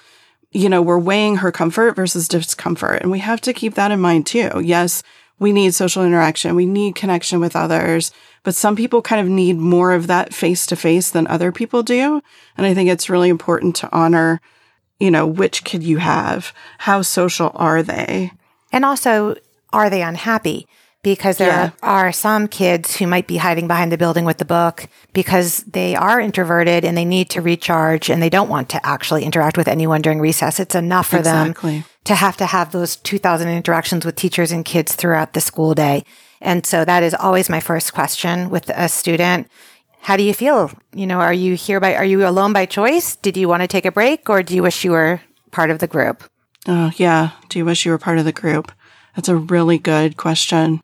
you 0.50 0.68
know, 0.68 0.80
we're 0.80 0.98
weighing 0.98 1.36
her 1.36 1.52
comfort 1.52 1.94
versus 1.94 2.26
discomfort. 2.26 3.02
And 3.02 3.10
we 3.10 3.18
have 3.18 3.40
to 3.42 3.52
keep 3.52 3.74
that 3.74 3.90
in 3.90 4.00
mind 4.00 4.26
too. 4.26 4.62
Yes, 4.64 5.02
we 5.38 5.52
need 5.52 5.74
social 5.74 6.04
interaction. 6.04 6.54
We 6.54 6.66
need 6.66 6.94
connection 6.94 7.40
with 7.40 7.56
others. 7.56 8.10
But 8.42 8.54
some 8.54 8.76
people 8.76 9.02
kind 9.02 9.20
of 9.20 9.28
need 9.28 9.56
more 9.58 9.92
of 9.92 10.06
that 10.06 10.32
face 10.32 10.66
to 10.66 10.76
face 10.76 11.10
than 11.10 11.26
other 11.26 11.52
people 11.52 11.82
do. 11.82 12.22
And 12.56 12.66
I 12.66 12.74
think 12.74 12.88
it's 12.88 13.10
really 13.10 13.28
important 13.28 13.76
to 13.76 13.92
honor, 13.92 14.40
you 14.98 15.10
know, 15.10 15.26
which 15.26 15.64
kid 15.64 15.82
you 15.82 15.98
have. 15.98 16.54
How 16.78 17.02
social 17.02 17.50
are 17.54 17.82
they? 17.82 18.32
And 18.72 18.84
also, 18.84 19.36
are 19.72 19.90
they 19.90 20.02
unhappy? 20.02 20.66
Because 21.06 21.36
there 21.36 21.46
yeah. 21.46 21.70
are 21.84 22.10
some 22.10 22.48
kids 22.48 22.96
who 22.96 23.06
might 23.06 23.28
be 23.28 23.36
hiding 23.36 23.68
behind 23.68 23.92
the 23.92 23.96
building 23.96 24.24
with 24.24 24.38
the 24.38 24.44
book 24.44 24.88
because 25.12 25.58
they 25.58 25.94
are 25.94 26.18
introverted 26.18 26.84
and 26.84 26.96
they 26.96 27.04
need 27.04 27.30
to 27.30 27.40
recharge 27.40 28.10
and 28.10 28.20
they 28.20 28.28
don't 28.28 28.48
want 28.48 28.68
to 28.70 28.84
actually 28.84 29.22
interact 29.22 29.56
with 29.56 29.68
anyone 29.68 30.02
during 30.02 30.18
recess. 30.18 30.58
It's 30.58 30.74
enough 30.74 31.10
for 31.10 31.18
exactly. 31.18 31.78
them 31.78 31.84
to 32.06 32.16
have 32.16 32.36
to 32.38 32.46
have 32.46 32.72
those 32.72 32.96
2000 32.96 33.48
interactions 33.48 34.04
with 34.04 34.16
teachers 34.16 34.50
and 34.50 34.64
kids 34.64 34.96
throughout 34.96 35.32
the 35.32 35.40
school 35.40 35.76
day. 35.76 36.02
And 36.40 36.66
so 36.66 36.84
that 36.84 37.04
is 37.04 37.14
always 37.14 37.48
my 37.48 37.60
first 37.60 37.94
question 37.94 38.50
with 38.50 38.68
a 38.70 38.88
student. 38.88 39.48
How 40.00 40.16
do 40.16 40.24
you 40.24 40.34
feel? 40.34 40.72
You 40.92 41.06
know, 41.06 41.20
are 41.20 41.32
you 41.32 41.54
here 41.54 41.78
by, 41.78 41.94
are 41.94 42.04
you 42.04 42.26
alone 42.26 42.52
by 42.52 42.66
choice? 42.66 43.14
Did 43.14 43.36
you 43.36 43.48
want 43.48 43.60
to 43.60 43.68
take 43.68 43.84
a 43.84 43.92
break 43.92 44.28
or 44.28 44.42
do 44.42 44.56
you 44.56 44.62
wish 44.64 44.82
you 44.82 44.90
were 44.90 45.20
part 45.52 45.70
of 45.70 45.78
the 45.78 45.86
group? 45.86 46.28
Oh, 46.66 46.90
yeah. 46.96 47.30
Do 47.48 47.60
you 47.60 47.64
wish 47.64 47.86
you 47.86 47.92
were 47.92 47.98
part 47.98 48.18
of 48.18 48.24
the 48.24 48.32
group? 48.32 48.72
That's 49.14 49.28
a 49.28 49.36
really 49.36 49.78
good 49.78 50.16
question 50.16 50.82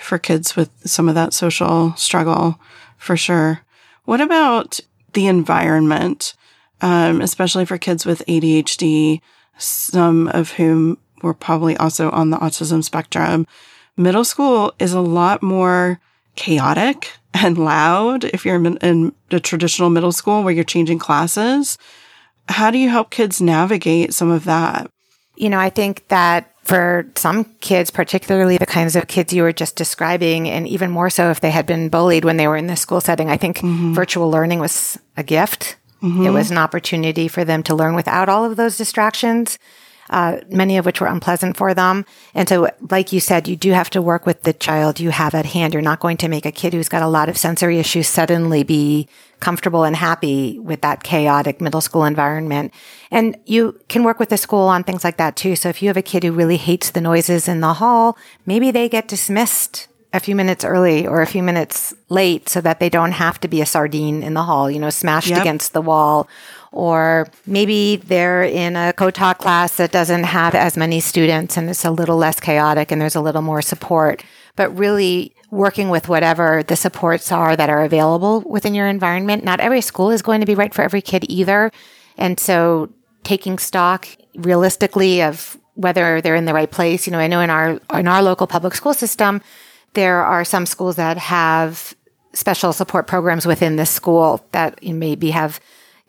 for 0.00 0.18
kids 0.18 0.56
with 0.56 0.70
some 0.84 1.08
of 1.08 1.14
that 1.14 1.32
social 1.32 1.94
struggle, 1.96 2.58
for 2.96 3.16
sure. 3.16 3.60
What 4.04 4.20
about 4.20 4.80
the 5.12 5.26
environment, 5.26 6.34
um, 6.80 7.20
especially 7.20 7.64
for 7.64 7.78
kids 7.78 8.06
with 8.06 8.24
ADHD? 8.26 9.20
some 9.60 10.28
of 10.28 10.52
whom 10.52 10.98
were 11.22 11.34
probably 11.34 11.76
also 11.76 12.10
on 12.10 12.30
the 12.30 12.38
autism 12.38 12.82
spectrum. 12.82 13.46
Middle 13.96 14.24
school 14.24 14.72
is 14.78 14.92
a 14.92 15.00
lot 15.00 15.42
more 15.42 16.00
chaotic 16.36 17.12
and 17.34 17.58
loud 17.58 18.24
if 18.24 18.44
you're 18.44 18.64
in 18.64 19.12
the 19.28 19.40
traditional 19.40 19.90
middle 19.90 20.12
school 20.12 20.42
where 20.42 20.52
you're 20.52 20.64
changing 20.64 20.98
classes. 20.98 21.78
How 22.48 22.70
do 22.70 22.78
you 22.78 22.88
help 22.88 23.10
kids 23.10 23.40
navigate 23.40 24.12
some 24.12 24.30
of 24.30 24.44
that? 24.44 24.90
You 25.36 25.48
know, 25.48 25.58
I 25.60 25.70
think 25.70 26.08
that 26.08 26.52
for 26.70 27.06
some 27.16 27.44
kids, 27.60 27.90
particularly 27.90 28.56
the 28.56 28.66
kinds 28.66 28.96
of 28.96 29.06
kids 29.08 29.32
you 29.32 29.42
were 29.42 29.52
just 29.52 29.76
describing, 29.76 30.48
and 30.48 30.66
even 30.66 30.90
more 30.90 31.10
so 31.10 31.30
if 31.30 31.40
they 31.40 31.50
had 31.50 31.66
been 31.66 31.88
bullied 31.88 32.24
when 32.24 32.36
they 32.36 32.48
were 32.48 32.56
in 32.56 32.66
the 32.66 32.76
school 32.76 33.00
setting, 33.00 33.28
I 33.28 33.36
think 33.36 33.58
mm-hmm. 33.58 33.92
virtual 33.92 34.30
learning 34.30 34.60
was 34.60 34.98
a 35.16 35.22
gift. 35.22 35.76
Mm-hmm. 36.02 36.26
It 36.26 36.30
was 36.30 36.50
an 36.50 36.58
opportunity 36.58 37.28
for 37.28 37.44
them 37.44 37.62
to 37.64 37.74
learn 37.74 37.94
without 37.94 38.28
all 38.28 38.44
of 38.44 38.56
those 38.56 38.78
distractions 38.78 39.58
uh, 40.10 40.38
many 40.48 40.76
of 40.76 40.84
which 40.84 41.00
were 41.00 41.06
unpleasant 41.06 41.56
for 41.56 41.72
them. 41.72 42.04
And 42.34 42.48
so, 42.48 42.68
like 42.90 43.12
you 43.12 43.20
said, 43.20 43.48
you 43.48 43.56
do 43.56 43.70
have 43.70 43.90
to 43.90 44.02
work 44.02 44.26
with 44.26 44.42
the 44.42 44.52
child 44.52 45.00
you 45.00 45.10
have 45.10 45.34
at 45.34 45.46
hand. 45.46 45.72
You're 45.72 45.82
not 45.82 46.00
going 46.00 46.16
to 46.18 46.28
make 46.28 46.44
a 46.44 46.52
kid 46.52 46.74
who's 46.74 46.88
got 46.88 47.02
a 47.02 47.08
lot 47.08 47.28
of 47.28 47.38
sensory 47.38 47.78
issues 47.78 48.08
suddenly 48.08 48.64
be 48.64 49.08
comfortable 49.38 49.84
and 49.84 49.96
happy 49.96 50.58
with 50.58 50.82
that 50.82 51.02
chaotic 51.02 51.60
middle 51.60 51.80
school 51.80 52.04
environment. 52.04 52.74
And 53.10 53.36
you 53.46 53.80
can 53.88 54.04
work 54.04 54.18
with 54.18 54.28
the 54.28 54.36
school 54.36 54.68
on 54.68 54.84
things 54.84 55.04
like 55.04 55.16
that 55.16 55.36
too. 55.36 55.56
So 55.56 55.68
if 55.68 55.80
you 55.80 55.88
have 55.88 55.96
a 55.96 56.02
kid 56.02 56.24
who 56.24 56.32
really 56.32 56.58
hates 56.58 56.90
the 56.90 57.00
noises 57.00 57.48
in 57.48 57.60
the 57.60 57.74
hall, 57.74 58.18
maybe 58.44 58.70
they 58.70 58.88
get 58.88 59.08
dismissed 59.08 59.86
a 60.12 60.20
few 60.20 60.34
minutes 60.34 60.64
early 60.64 61.06
or 61.06 61.22
a 61.22 61.26
few 61.26 61.42
minutes 61.42 61.94
late 62.08 62.48
so 62.48 62.60
that 62.60 62.80
they 62.80 62.88
don't 62.88 63.12
have 63.12 63.38
to 63.40 63.48
be 63.48 63.60
a 63.60 63.66
sardine 63.66 64.22
in 64.24 64.34
the 64.34 64.42
hall, 64.42 64.68
you 64.70 64.80
know, 64.80 64.90
smashed 64.90 65.28
yep. 65.28 65.40
against 65.40 65.72
the 65.72 65.80
wall 65.80 66.28
or 66.72 67.28
maybe 67.46 67.96
they're 67.96 68.42
in 68.42 68.76
a 68.76 68.92
co-taught 68.92 69.38
class 69.38 69.76
that 69.76 69.90
doesn't 69.90 70.24
have 70.24 70.54
as 70.54 70.76
many 70.76 71.00
students 71.00 71.56
and 71.56 71.68
it's 71.68 71.84
a 71.84 71.90
little 71.90 72.16
less 72.16 72.38
chaotic 72.38 72.92
and 72.92 73.00
there's 73.00 73.16
a 73.16 73.20
little 73.20 73.42
more 73.42 73.62
support. 73.62 74.24
But 74.56 74.76
really 74.76 75.34
working 75.50 75.88
with 75.88 76.08
whatever 76.08 76.62
the 76.62 76.76
supports 76.76 77.32
are 77.32 77.56
that 77.56 77.70
are 77.70 77.82
available 77.82 78.42
within 78.42 78.74
your 78.74 78.86
environment. 78.86 79.42
Not 79.42 79.60
every 79.60 79.80
school 79.80 80.10
is 80.10 80.22
going 80.22 80.40
to 80.40 80.46
be 80.46 80.54
right 80.54 80.72
for 80.72 80.82
every 80.82 81.02
kid 81.02 81.24
either. 81.28 81.72
And 82.16 82.38
so 82.38 82.92
taking 83.24 83.58
stock 83.58 84.06
realistically 84.36 85.22
of 85.22 85.58
whether 85.74 86.20
they're 86.20 86.36
in 86.36 86.44
the 86.44 86.54
right 86.54 86.70
place. 86.70 87.06
You 87.06 87.12
know, 87.12 87.18
I 87.18 87.26
know 87.26 87.40
in 87.40 87.50
our 87.50 87.80
in 87.94 88.06
our 88.06 88.22
local 88.22 88.46
public 88.46 88.74
school 88.74 88.94
system, 88.94 89.40
there 89.94 90.22
are 90.22 90.44
some 90.44 90.66
schools 90.66 90.96
that 90.96 91.16
have 91.18 91.94
special 92.32 92.72
support 92.72 93.06
programs 93.06 93.46
within 93.46 93.76
the 93.76 93.86
school 93.86 94.44
that 94.52 94.82
maybe 94.84 95.30
have 95.30 95.58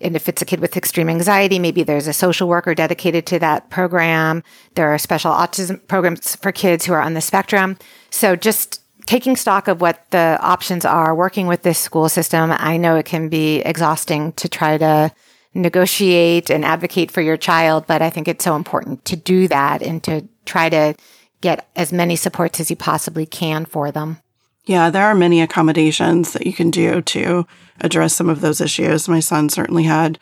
and 0.02 0.16
if 0.16 0.28
it's 0.28 0.42
a 0.42 0.46
kid 0.46 0.60
with 0.60 0.78
extreme 0.78 1.10
anxiety, 1.10 1.60
maybe 1.60 1.84
there's 1.84 2.08
a 2.08 2.14
social 2.14 2.48
worker 2.48 2.74
dedicated 2.74 3.26
to 3.28 3.40
that 3.40 3.70
program. 3.70 4.44
There 4.76 4.94
are 4.94 4.98
special 4.98 5.32
autism 5.32 5.86
programs 5.88 6.36
for 6.36 6.52
kids 6.52 6.86
who 6.86 6.94
are 6.94 7.02
on 7.02 7.14
the 7.14 7.22
spectrum. 7.22 7.78
So 8.10 8.36
just 8.36 8.82
taking 9.06 9.36
stock 9.36 9.68
of 9.68 9.82
what 9.82 10.10
the 10.12 10.38
options 10.42 10.86
are, 10.86 11.16
working 11.16 11.48
with 11.48 11.64
this 11.64 11.80
school 11.80 12.10
system. 12.10 12.52
I 12.52 12.78
know 12.78 12.96
it 12.96 13.06
can 13.06 13.30
be 13.30 13.58
exhausting 13.60 14.34
to 14.34 14.48
try 14.48 14.78
to 14.78 15.12
negotiate 15.54 16.50
and 16.50 16.64
advocate 16.64 17.12
for 17.12 17.22
your 17.22 17.38
child, 17.38 17.86
but 17.88 18.02
I 18.02 18.10
think 18.10 18.28
it's 18.28 18.44
so 18.44 18.56
important 18.56 19.04
to 19.06 19.16
do 19.16 19.48
that 19.50 19.82
and 19.82 20.04
to 20.04 20.28
try 20.46 20.70
to 20.70 20.96
get 21.42 21.68
as 21.76 21.92
many 21.92 22.16
supports 22.16 22.60
as 22.60 22.70
you 22.70 22.76
possibly 22.76 23.26
can 23.26 23.66
for 23.66 23.92
them. 23.92 24.21
Yeah, 24.66 24.90
there 24.90 25.06
are 25.06 25.16
many 25.16 25.42
accommodations 25.42 26.34
that 26.34 26.46
you 26.46 26.54
can 26.54 26.70
do 26.70 27.02
to 27.02 27.48
address 27.80 28.14
some 28.14 28.30
of 28.30 28.42
those 28.42 28.62
issues. 28.62 29.10
My 29.10 29.20
son 29.20 29.50
certainly 29.50 29.84
had 29.84 30.20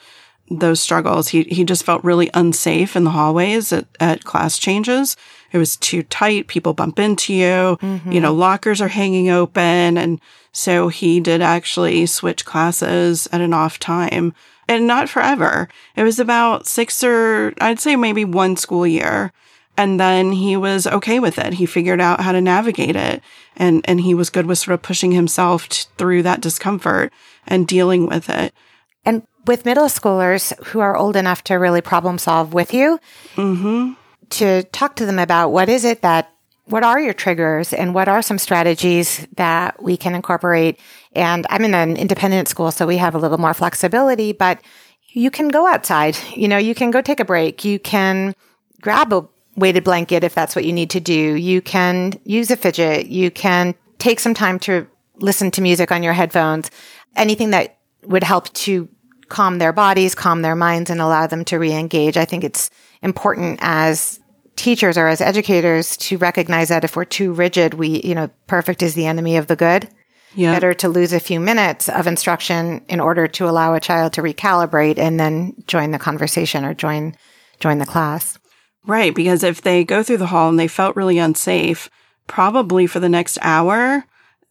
those 0.50 0.80
struggles. 0.80 1.30
He 1.30 1.44
he 1.44 1.64
just 1.64 1.84
felt 1.84 2.04
really 2.04 2.30
unsafe 2.34 2.96
in 2.96 3.04
the 3.04 3.12
hallways 3.12 3.72
at, 3.72 3.86
at 4.00 4.24
class 4.24 4.58
changes. 4.58 5.16
It 5.52 5.58
was 5.58 5.78
too 5.78 6.04
tight. 6.04 6.48
People 6.48 6.74
bump 6.74 7.00
into 7.00 7.34
you. 7.34 7.78
Mm-hmm. 7.82 8.12
You 8.12 8.22
know, 8.22 8.34
lockers 8.34 8.82
are 8.82 8.88
hanging 8.88 9.30
open. 9.30 9.98
And 9.98 10.20
so 10.52 10.88
he 10.88 11.20
did 11.20 11.42
actually 11.42 12.06
switch 12.06 12.46
classes 12.46 13.28
at 13.32 13.42
an 13.42 13.54
off 13.54 13.80
time 13.80 14.34
and 14.68 14.88
not 14.88 15.10
forever. 15.10 15.70
It 15.96 16.04
was 16.04 16.20
about 16.20 16.68
six 16.68 17.04
or 17.04 17.54
I'd 17.62 17.80
say 17.80 17.96
maybe 17.96 18.26
one 18.26 18.56
school 18.56 18.86
year. 18.86 19.32
And 19.80 19.98
then 19.98 20.34
he 20.34 20.58
was 20.58 20.86
okay 20.86 21.22
with 21.22 21.38
it. 21.38 21.54
He 21.54 21.66
figured 21.66 22.02
out 22.02 22.20
how 22.20 22.34
to 22.34 22.42
navigate 22.42 22.98
it 22.98 23.24
and, 23.56 23.82
and 23.86 24.02
he 24.02 24.14
was 24.14 24.30
good 24.30 24.46
with 24.46 24.58
sort 24.58 24.74
of 24.74 24.82
pushing 24.82 25.14
himself 25.14 25.70
t- 25.70 25.88
through 25.98 26.24
that 26.24 26.42
discomfort 26.42 27.14
and 27.48 27.66
dealing 27.66 28.06
with 28.06 28.30
it. 28.30 28.54
And 29.06 29.26
with 29.46 29.64
middle 29.64 29.86
schoolers 29.86 30.52
who 30.66 30.82
are 30.82 30.98
old 30.98 31.16
enough 31.16 31.46
to 31.46 31.54
really 31.54 31.80
problem 31.80 32.18
solve 32.18 32.54
with 32.54 32.74
you, 32.74 33.00
mm-hmm. 33.36 33.94
to 34.32 34.64
talk 34.64 34.98
to 34.98 35.06
them 35.06 35.18
about 35.18 35.52
what 35.52 35.70
is 35.70 35.86
it 35.86 36.02
that, 36.02 36.30
what 36.66 36.84
are 36.84 37.00
your 37.00 37.14
triggers 37.14 37.72
and 37.72 37.96
what 37.96 38.10
are 38.10 38.22
some 38.22 38.38
strategies 38.38 39.26
that 39.38 39.82
we 39.82 39.96
can 39.96 40.14
incorporate. 40.14 40.78
And 41.14 41.48
I'm 41.50 41.64
in 41.64 41.74
an 41.74 41.96
independent 41.96 42.50
school, 42.50 42.72
so 42.72 42.86
we 42.86 42.98
have 42.98 43.16
a 43.16 43.18
little 43.18 43.38
more 43.38 43.54
flexibility, 43.54 44.34
but 44.34 44.60
you 45.14 45.32
can 45.32 45.48
go 45.48 45.66
outside. 45.66 46.18
You 46.36 46.50
know, 46.50 46.58
you 46.58 46.76
can 46.76 46.92
go 46.92 47.02
take 47.02 47.22
a 47.22 47.26
break. 47.26 47.64
You 47.64 47.80
can 47.80 48.36
grab 48.82 49.14
a 49.14 49.26
weighted 49.60 49.84
blanket 49.84 50.24
if 50.24 50.34
that's 50.34 50.56
what 50.56 50.66
you 50.66 50.74
need 50.74 50.90
to 50.92 51.00
do. 51.00 51.14
You 51.14 51.62
can 51.62 52.14
use 52.24 52.50
a 52.52 52.56
fidget. 52.56 53.08
You 53.08 53.30
can 53.32 53.76
take 53.98 54.20
some 54.20 54.34
time 54.34 54.60
to 54.60 54.88
listen 55.18 55.52
to 55.52 55.62
music 55.62 55.92
on 55.92 56.04
your 56.04 56.14
headphones. 56.14 56.72
Anything 57.16 57.52
that 57.52 57.78
would 58.04 58.24
help 58.24 58.52
to 58.54 58.88
calm 59.28 59.60
their 59.60 59.74
bodies, 59.74 60.16
calm 60.16 60.42
their 60.42 60.56
minds, 60.56 60.90
and 60.90 61.02
allow 61.02 61.28
them 61.28 61.46
to 61.46 61.60
re-engage. 61.60 62.18
I 62.18 62.26
think 62.26 62.44
it's 62.44 62.70
important 63.02 63.60
as 63.62 64.20
teachers 64.56 64.98
or 64.98 65.08
as 65.08 65.22
educators 65.22 65.96
to 65.98 66.18
recognize 66.18 66.70
that 66.70 66.84
if 66.84 66.96
we're 66.96 67.06
too 67.06 67.32
rigid, 67.32 67.76
we, 67.76 68.02
you 68.02 68.16
know, 68.16 68.30
perfect 68.48 68.82
is 68.82 68.94
the 68.94 69.06
enemy 69.06 69.38
of 69.38 69.48
the 69.48 69.56
good. 69.56 69.88
Yeah. 70.36 70.54
Better 70.54 70.74
to 70.76 70.90
lose 70.90 71.14
a 71.14 71.20
few 71.20 71.40
minutes 71.40 71.90
of 71.90 72.06
instruction 72.06 72.84
in 72.88 73.00
order 73.00 73.28
to 73.28 73.50
allow 73.50 73.74
a 73.74 73.80
child 73.80 74.14
to 74.14 74.22
recalibrate 74.22 75.00
and 75.00 75.20
then 75.20 75.56
join 75.66 75.92
the 75.92 75.98
conversation 75.98 76.66
or 76.66 76.74
join 76.74 77.16
join 77.60 77.80
the 77.80 77.86
class. 77.86 78.38
Right. 78.90 79.14
Because 79.14 79.44
if 79.44 79.62
they 79.62 79.84
go 79.84 80.02
through 80.02 80.18
the 80.18 80.26
hall 80.26 80.50
and 80.50 80.60
they 80.60 80.68
felt 80.68 80.96
really 80.96 81.20
unsafe, 81.20 81.92
probably 82.26 82.88
for 82.88 83.00
the 83.00 83.08
next 83.08 83.38
hour, 83.44 84.04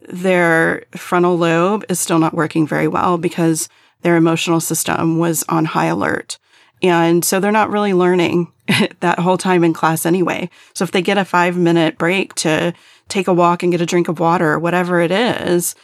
their 0.08 0.84
frontal 0.92 1.36
lobe 1.36 1.84
is 1.88 1.98
still 1.98 2.20
not 2.20 2.34
working 2.34 2.64
very 2.64 2.86
well 2.86 3.18
because 3.18 3.68
their 4.02 4.14
emotional 4.14 4.60
system 4.60 5.18
was 5.18 5.44
on 5.48 5.64
high 5.64 5.86
alert. 5.86 6.38
And 6.80 7.24
so 7.24 7.40
they're 7.40 7.50
not 7.50 7.70
really 7.70 7.92
learning 7.92 8.52
that 9.00 9.18
whole 9.18 9.38
time 9.38 9.64
in 9.64 9.72
class 9.72 10.06
anyway. 10.06 10.50
So 10.72 10.84
if 10.84 10.92
they 10.92 11.02
get 11.02 11.18
a 11.18 11.24
five 11.24 11.56
minute 11.56 11.98
break 11.98 12.32
to 12.36 12.72
take 13.08 13.26
a 13.26 13.34
walk 13.34 13.64
and 13.64 13.72
get 13.72 13.80
a 13.80 13.86
drink 13.86 14.06
of 14.06 14.20
water 14.20 14.52
or 14.52 14.60
whatever 14.60 15.00
it 15.00 15.10
is, 15.10 15.74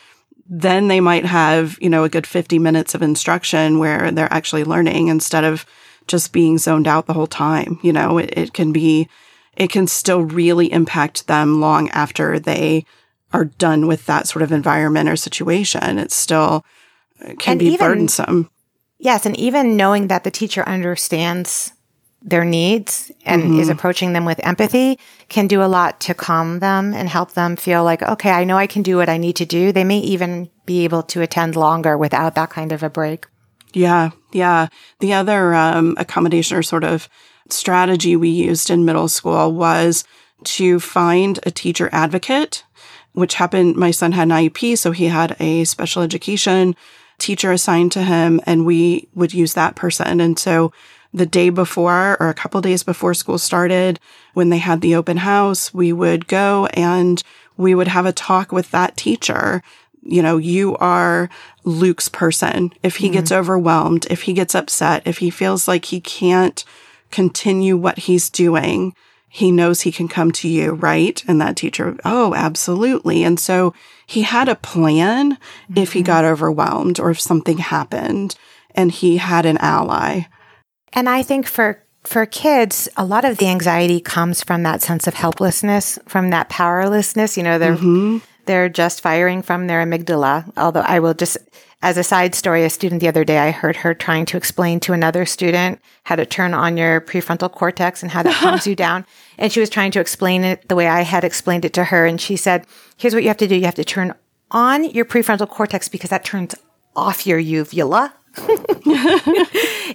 then 0.46 0.86
they 0.86 1.00
might 1.00 1.24
have, 1.24 1.76
you 1.80 1.90
know, 1.90 2.04
a 2.04 2.08
good 2.08 2.24
50 2.26 2.60
minutes 2.60 2.94
of 2.94 3.02
instruction 3.02 3.80
where 3.80 4.12
they're 4.12 4.32
actually 4.32 4.62
learning 4.62 5.08
instead 5.08 5.42
of 5.42 5.66
just 6.06 6.32
being 6.32 6.58
zoned 6.58 6.86
out 6.86 7.06
the 7.06 7.12
whole 7.12 7.26
time. 7.26 7.78
You 7.82 7.92
know, 7.92 8.18
it, 8.18 8.32
it 8.36 8.52
can 8.52 8.72
be, 8.72 9.08
it 9.56 9.70
can 9.70 9.86
still 9.86 10.22
really 10.22 10.72
impact 10.72 11.26
them 11.26 11.60
long 11.60 11.88
after 11.90 12.38
they 12.38 12.84
are 13.32 13.46
done 13.46 13.86
with 13.86 14.06
that 14.06 14.28
sort 14.28 14.42
of 14.42 14.52
environment 14.52 15.08
or 15.08 15.16
situation. 15.16 15.98
It 15.98 16.12
still 16.12 16.64
it 17.20 17.38
can 17.38 17.52
and 17.52 17.60
be 17.60 17.66
even, 17.66 17.78
burdensome. 17.78 18.50
Yes. 18.98 19.26
And 19.26 19.36
even 19.38 19.76
knowing 19.76 20.08
that 20.08 20.24
the 20.24 20.30
teacher 20.30 20.66
understands 20.68 21.72
their 22.22 22.44
needs 22.44 23.12
and 23.26 23.42
mm-hmm. 23.42 23.60
is 23.60 23.68
approaching 23.68 24.14
them 24.14 24.24
with 24.24 24.44
empathy 24.44 24.98
can 25.28 25.46
do 25.46 25.62
a 25.62 25.66
lot 25.66 26.00
to 26.00 26.14
calm 26.14 26.58
them 26.60 26.94
and 26.94 27.08
help 27.08 27.32
them 27.32 27.54
feel 27.54 27.84
like, 27.84 28.02
okay, 28.02 28.30
I 28.30 28.44
know 28.44 28.56
I 28.56 28.66
can 28.66 28.82
do 28.82 28.96
what 28.96 29.10
I 29.10 29.18
need 29.18 29.36
to 29.36 29.44
do. 29.44 29.72
They 29.72 29.84
may 29.84 29.98
even 29.98 30.48
be 30.64 30.84
able 30.84 31.02
to 31.02 31.20
attend 31.20 31.54
longer 31.54 31.98
without 31.98 32.34
that 32.36 32.48
kind 32.48 32.72
of 32.72 32.82
a 32.82 32.88
break. 32.88 33.26
Yeah, 33.74 34.10
yeah. 34.32 34.68
The 35.00 35.12
other 35.12 35.54
um, 35.54 35.94
accommodation 35.98 36.56
or 36.56 36.62
sort 36.62 36.84
of 36.84 37.08
strategy 37.50 38.16
we 38.16 38.30
used 38.30 38.70
in 38.70 38.84
middle 38.84 39.08
school 39.08 39.52
was 39.52 40.04
to 40.44 40.80
find 40.80 41.38
a 41.42 41.50
teacher 41.50 41.88
advocate, 41.92 42.64
which 43.12 43.34
happened. 43.34 43.76
My 43.76 43.90
son 43.90 44.12
had 44.12 44.28
an 44.28 44.34
IEP, 44.34 44.78
so 44.78 44.92
he 44.92 45.06
had 45.06 45.36
a 45.40 45.64
special 45.64 46.02
education 46.02 46.76
teacher 47.18 47.52
assigned 47.52 47.92
to 47.92 48.02
him, 48.02 48.40
and 48.46 48.64
we 48.64 49.08
would 49.14 49.34
use 49.34 49.54
that 49.54 49.76
person. 49.76 50.20
And 50.20 50.38
so 50.38 50.72
the 51.12 51.26
day 51.26 51.48
before 51.48 52.16
or 52.20 52.28
a 52.28 52.34
couple 52.34 52.60
days 52.60 52.82
before 52.82 53.14
school 53.14 53.38
started, 53.38 54.00
when 54.34 54.50
they 54.50 54.58
had 54.58 54.80
the 54.80 54.94
open 54.94 55.18
house, 55.18 55.72
we 55.72 55.92
would 55.92 56.26
go 56.26 56.66
and 56.74 57.22
we 57.56 57.74
would 57.74 57.88
have 57.88 58.06
a 58.06 58.12
talk 58.12 58.50
with 58.50 58.70
that 58.72 58.96
teacher 58.96 59.62
you 60.04 60.22
know, 60.22 60.36
you 60.36 60.76
are 60.76 61.28
Luke's 61.64 62.08
person. 62.08 62.72
If 62.82 62.96
he 62.96 63.06
mm-hmm. 63.06 63.14
gets 63.14 63.32
overwhelmed, 63.32 64.06
if 64.10 64.22
he 64.22 64.32
gets 64.32 64.54
upset, 64.54 65.02
if 65.06 65.18
he 65.18 65.30
feels 65.30 65.66
like 65.66 65.86
he 65.86 66.00
can't 66.00 66.64
continue 67.10 67.76
what 67.76 68.00
he's 68.00 68.30
doing, 68.30 68.94
he 69.28 69.50
knows 69.50 69.80
he 69.80 69.92
can 69.92 70.08
come 70.08 70.30
to 70.32 70.48
you, 70.48 70.72
right? 70.72 71.22
And 71.26 71.40
that 71.40 71.56
teacher, 71.56 71.96
oh, 72.04 72.34
absolutely. 72.34 73.24
And 73.24 73.40
so 73.40 73.74
he 74.06 74.22
had 74.22 74.48
a 74.48 74.54
plan 74.54 75.32
mm-hmm. 75.32 75.78
if 75.78 75.92
he 75.92 76.00
mm-hmm. 76.00 76.06
got 76.06 76.24
overwhelmed 76.24 77.00
or 77.00 77.10
if 77.10 77.20
something 77.20 77.58
happened 77.58 78.36
and 78.74 78.92
he 78.92 79.16
had 79.16 79.46
an 79.46 79.58
ally. 79.58 80.22
And 80.92 81.08
I 81.08 81.22
think 81.22 81.46
for 81.46 81.80
for 82.04 82.26
kids, 82.26 82.86
a 82.98 83.04
lot 83.04 83.24
of 83.24 83.38
the 83.38 83.48
anxiety 83.48 83.98
comes 83.98 84.42
from 84.42 84.62
that 84.62 84.82
sense 84.82 85.06
of 85.06 85.14
helplessness, 85.14 85.98
from 86.06 86.30
that 86.30 86.50
powerlessness. 86.50 87.36
You 87.36 87.42
know, 87.42 87.58
they're 87.58 87.76
mm-hmm. 87.76 88.18
They're 88.46 88.68
just 88.68 89.00
firing 89.00 89.42
from 89.42 89.66
their 89.66 89.84
amygdala. 89.84 90.52
Although 90.56 90.80
I 90.80 91.00
will 91.00 91.14
just 91.14 91.38
as 91.84 91.98
a 91.98 92.02
side 92.02 92.34
story, 92.34 92.64
a 92.64 92.70
student 92.70 93.02
the 93.02 93.08
other 93.08 93.24
day, 93.24 93.36
I 93.38 93.50
heard 93.50 93.76
her 93.76 93.92
trying 93.92 94.24
to 94.26 94.38
explain 94.38 94.80
to 94.80 94.94
another 94.94 95.26
student 95.26 95.80
how 96.04 96.16
to 96.16 96.24
turn 96.24 96.54
on 96.54 96.78
your 96.78 97.02
prefrontal 97.02 97.52
cortex 97.52 98.02
and 98.02 98.10
how 98.10 98.22
that 98.22 98.34
calms 98.36 98.66
you 98.66 98.74
down. 98.74 99.04
And 99.36 99.52
she 99.52 99.60
was 99.60 99.68
trying 99.68 99.90
to 99.90 100.00
explain 100.00 100.44
it 100.44 100.66
the 100.68 100.76
way 100.76 100.86
I 100.88 101.02
had 101.02 101.24
explained 101.24 101.66
it 101.66 101.74
to 101.74 101.84
her. 101.84 102.06
And 102.06 102.18
she 102.18 102.36
said, 102.36 102.66
here's 102.96 103.12
what 103.12 103.22
you 103.22 103.28
have 103.28 103.36
to 103.36 103.46
do. 103.46 103.54
You 103.54 103.66
have 103.66 103.74
to 103.74 103.84
turn 103.84 104.14
on 104.50 104.84
your 104.84 105.04
prefrontal 105.04 105.46
cortex 105.46 105.90
because 105.90 106.08
that 106.08 106.24
turns 106.24 106.54
off 106.96 107.26
your 107.26 107.38
uvula. 107.38 108.14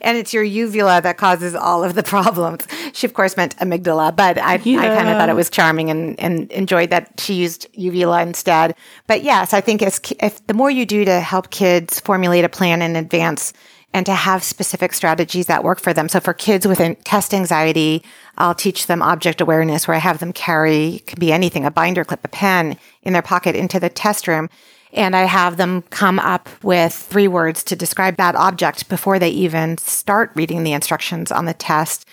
and 0.02 0.18
it's 0.18 0.34
your 0.34 0.44
uvula 0.44 1.02
that 1.02 1.18
causes 1.18 1.56
all 1.56 1.84
of 1.84 1.96
the 1.96 2.04
problems. 2.04 2.66
She, 2.94 3.06
of 3.06 3.14
course, 3.14 3.36
meant 3.36 3.56
amygdala, 3.58 4.16
but 4.16 4.38
I, 4.38 4.56
yeah. 4.64 4.80
I 4.80 4.88
kind 4.96 5.10
of 5.10 5.18
thought 5.18 5.30
it 5.30 5.36
was 5.36 5.50
charming 5.50 5.90
and, 5.90 6.20
and 6.20 6.50
enjoyed 6.52 6.90
that 6.92 7.20
she 7.20 7.34
used 7.34 7.68
uvula 7.74 8.22
instead. 8.22 8.76
But 9.08 9.24
yes, 9.24 9.54
I 9.54 9.62
think 9.62 9.82
if, 9.82 10.00
if 10.22 10.46
the 10.48 10.54
more 10.54 10.72
you 10.72 10.86
do 10.86 11.04
to 11.06 11.20
help 11.20 11.50
kids 11.50 12.00
formulate 12.00 12.46
a 12.46 12.50
plan 12.50 12.82
in 12.82 12.96
advance 12.96 13.52
and 13.94 14.06
to 14.06 14.14
have 14.14 14.44
specific 14.44 14.94
strategies 14.94 15.48
that 15.48 15.64
work 15.64 15.80
for 15.80 15.94
them. 15.94 16.08
So 16.08 16.20
for 16.20 16.34
kids 16.34 16.68
with 16.68 16.80
test 17.04 17.34
anxiety, 17.34 18.04
I'll 18.38 18.56
teach 18.56 18.88
them 18.88 19.02
object 19.02 19.42
awareness 19.42 19.88
where 19.88 19.96
I 19.96 20.00
have 20.00 20.20
them 20.20 20.32
carry, 20.32 21.04
can 21.08 21.20
be 21.20 21.34
anything, 21.34 21.66
a 21.66 21.72
binder 21.72 22.06
clip, 22.06 22.24
a 22.24 22.28
pen 22.28 22.78
in 23.02 23.14
their 23.14 23.22
pocket 23.22 23.56
into 23.56 23.80
the 23.80 23.90
test 23.90 24.28
room 24.28 24.50
and 24.94 25.16
I 25.16 25.24
have 25.24 25.58
them 25.58 25.84
come 25.84 26.20
up 26.20 26.50
with 26.64 26.94
three 26.94 27.28
words 27.28 27.64
to 27.66 27.76
describe 27.76 28.18
that 28.18 28.36
object 28.36 28.90
before 28.90 29.20
they 29.20 29.30
even 29.30 29.78
start 29.78 30.32
reading 30.36 30.64
the 30.64 30.74
instructions 30.74 31.32
on 31.32 31.46
the 31.46 31.54
test. 31.54 32.08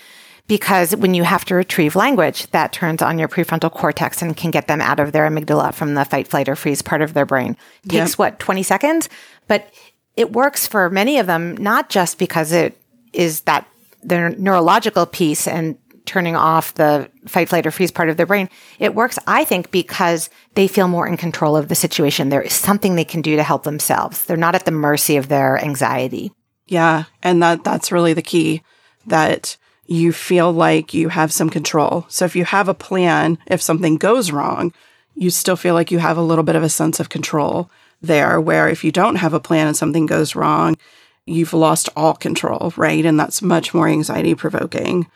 Because 0.49 0.95
when 0.95 1.15
you 1.15 1.25
have 1.25 1.45
to 1.47 1.57
retrieve 1.57 1.97
language, 1.97 2.49
that 2.53 2.73
turns 2.73 3.03
on 3.03 3.19
your 3.19 3.27
prefrontal 3.27 3.73
cortex 3.73 4.23
and 4.23 4.37
can 4.37 4.53
get 4.53 4.69
them 4.69 4.81
out 4.81 5.01
of 5.01 5.11
their 5.11 5.29
amygdala 5.29 5.75
from 5.75 5.95
the 5.95 6.05
fight, 6.05 6.29
flight, 6.29 6.49
or 6.49 6.55
freeze 6.55 6.83
part 6.83 7.03
of 7.03 7.15
their 7.15 7.27
brain. 7.27 7.57
It 7.85 7.89
takes 7.89 8.13
yep. 8.13 8.19
what, 8.19 8.39
20 8.39 8.63
seconds? 8.63 9.09
But 9.49 9.73
it 10.15 10.33
works 10.33 10.67
for 10.67 10.89
many 10.89 11.19
of 11.19 11.27
them, 11.27 11.57
not 11.57 11.89
just 11.89 12.19
because 12.19 12.53
it 12.53 12.81
is 13.13 13.41
that 13.43 13.67
their 14.05 14.31
neurological 14.31 15.05
piece 15.07 15.49
and 15.49 15.77
turning 16.07 16.37
off 16.37 16.75
the 16.75 17.11
fight, 17.27 17.49
flight, 17.49 17.67
or 17.67 17.71
freeze 17.71 17.91
part 17.91 18.09
of 18.09 18.17
their 18.17 18.27
brain. 18.27 18.49
It 18.79 18.95
works, 18.95 19.19
I 19.27 19.45
think, 19.45 19.71
because 19.71 20.31
they 20.55 20.69
feel 20.69 20.89
more 20.89 21.07
in 21.07 21.17
control 21.17 21.57
of 21.57 21.69
the 21.69 21.75
situation. 21.75 22.29
There 22.29 22.43
is 22.43 22.55
something 22.55 22.95
they 22.95 23.05
can 23.05 23.21
do 23.21 23.37
to 23.37 23.43
help 23.43 23.65
themselves. 23.65 24.25
They're 24.25 24.37
not 24.37 24.55
at 24.55 24.65
the 24.65 24.71
mercy 24.71 25.17
of 25.17 25.29
their 25.29 25.59
anxiety. 25.63 26.33
Yeah. 26.67 27.05
And 27.23 27.43
that, 27.43 27.65
that's 27.65 27.93
really 27.93 28.13
the 28.13 28.23
key 28.23 28.63
that 29.07 29.57
you 29.87 30.13
feel 30.13 30.53
like 30.53 30.95
you 30.95 31.11
have 31.11 31.33
some 31.33 31.51
control. 31.51 32.07
So 32.09 32.25
if 32.25 32.35
you 32.35 32.45
have 32.45 32.69
a 32.69 32.75
plan, 32.75 33.39
if 33.47 33.63
something 33.63 33.97
goes 33.97 34.33
wrong, 34.33 34.73
you 35.15 35.31
still 35.31 35.57
feel 35.57 35.75
like 35.75 35.91
you 35.91 35.99
have 35.99 36.17
a 36.17 36.23
little 36.23 36.45
bit 36.45 36.57
of 36.57 36.63
a 36.63 36.69
sense 36.69 37.01
of 37.01 37.09
control 37.09 37.71
there. 38.03 38.41
Where 38.41 38.69
if 38.69 38.85
you 38.85 38.93
don't 38.93 39.17
have 39.17 39.33
a 39.33 39.41
plan 39.41 39.69
and 39.69 39.77
something 39.77 40.07
goes 40.07 40.35
wrong, 40.35 40.77
you've 41.25 41.53
lost 41.53 41.89
all 41.97 42.15
control, 42.15 42.73
right? 42.77 43.05
And 43.05 43.19
that's 43.19 43.43
much 43.43 43.73
more 43.73 43.89
anxiety 43.89 44.35
provoking. 44.35 45.07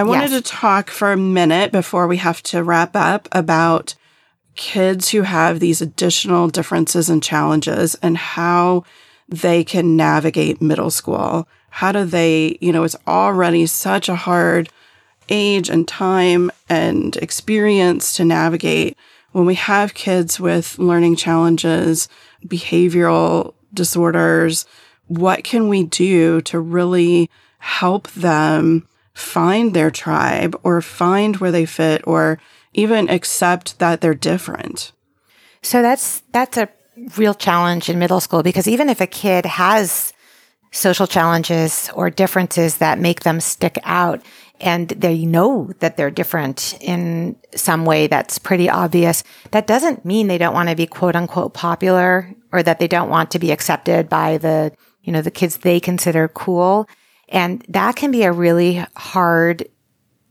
I 0.00 0.02
wanted 0.02 0.30
yes. 0.30 0.40
to 0.44 0.50
talk 0.50 0.88
for 0.88 1.12
a 1.12 1.16
minute 1.18 1.72
before 1.72 2.06
we 2.06 2.16
have 2.16 2.42
to 2.44 2.64
wrap 2.64 2.96
up 2.96 3.28
about 3.32 3.94
kids 4.56 5.10
who 5.10 5.20
have 5.20 5.60
these 5.60 5.82
additional 5.82 6.48
differences 6.48 7.10
and 7.10 7.22
challenges 7.22 7.96
and 7.96 8.16
how 8.16 8.84
they 9.28 9.62
can 9.62 9.98
navigate 9.98 10.62
middle 10.62 10.88
school. 10.88 11.46
How 11.68 11.92
do 11.92 12.06
they, 12.06 12.56
you 12.62 12.72
know, 12.72 12.82
it's 12.82 12.96
already 13.06 13.66
such 13.66 14.08
a 14.08 14.14
hard 14.14 14.70
age 15.28 15.68
and 15.68 15.86
time 15.86 16.50
and 16.66 17.14
experience 17.16 18.16
to 18.16 18.24
navigate 18.24 18.96
when 19.32 19.44
we 19.44 19.54
have 19.56 19.92
kids 19.92 20.40
with 20.40 20.78
learning 20.78 21.16
challenges, 21.16 22.08
behavioral 22.46 23.52
disorders. 23.74 24.64
What 25.08 25.44
can 25.44 25.68
we 25.68 25.84
do 25.84 26.40
to 26.40 26.58
really 26.58 27.28
help 27.58 28.10
them 28.12 28.86
find 29.14 29.74
their 29.74 29.90
tribe 29.90 30.58
or 30.62 30.80
find 30.80 31.36
where 31.36 31.52
they 31.52 31.66
fit 31.66 32.02
or 32.06 32.38
even 32.72 33.08
accept 33.08 33.78
that 33.78 34.00
they're 34.00 34.14
different. 34.14 34.92
So 35.62 35.82
that's 35.82 36.22
that's 36.32 36.56
a 36.56 36.68
real 37.16 37.34
challenge 37.34 37.88
in 37.88 37.98
middle 37.98 38.20
school 38.20 38.42
because 38.42 38.68
even 38.68 38.88
if 38.88 39.00
a 39.00 39.06
kid 39.06 39.46
has 39.46 40.12
social 40.72 41.06
challenges 41.06 41.90
or 41.94 42.10
differences 42.10 42.78
that 42.78 42.98
make 42.98 43.20
them 43.20 43.40
stick 43.40 43.78
out 43.82 44.22
and 44.60 44.90
they 44.90 45.24
know 45.24 45.72
that 45.80 45.96
they're 45.96 46.10
different 46.10 46.76
in 46.80 47.34
some 47.54 47.84
way 47.84 48.06
that's 48.06 48.38
pretty 48.38 48.68
obvious, 48.68 49.24
that 49.50 49.66
doesn't 49.66 50.04
mean 50.04 50.26
they 50.26 50.38
don't 50.38 50.54
want 50.54 50.68
to 50.68 50.76
be 50.76 50.86
quote 50.86 51.16
unquote 51.16 51.54
popular 51.54 52.32
or 52.52 52.62
that 52.62 52.78
they 52.78 52.88
don't 52.88 53.10
want 53.10 53.30
to 53.30 53.38
be 53.38 53.50
accepted 53.50 54.08
by 54.08 54.38
the, 54.38 54.72
you 55.02 55.12
know, 55.12 55.22
the 55.22 55.30
kids 55.30 55.58
they 55.58 55.80
consider 55.80 56.28
cool. 56.28 56.88
And 57.30 57.64
that 57.68 57.96
can 57.96 58.10
be 58.10 58.24
a 58.24 58.32
really 58.32 58.84
hard 58.96 59.66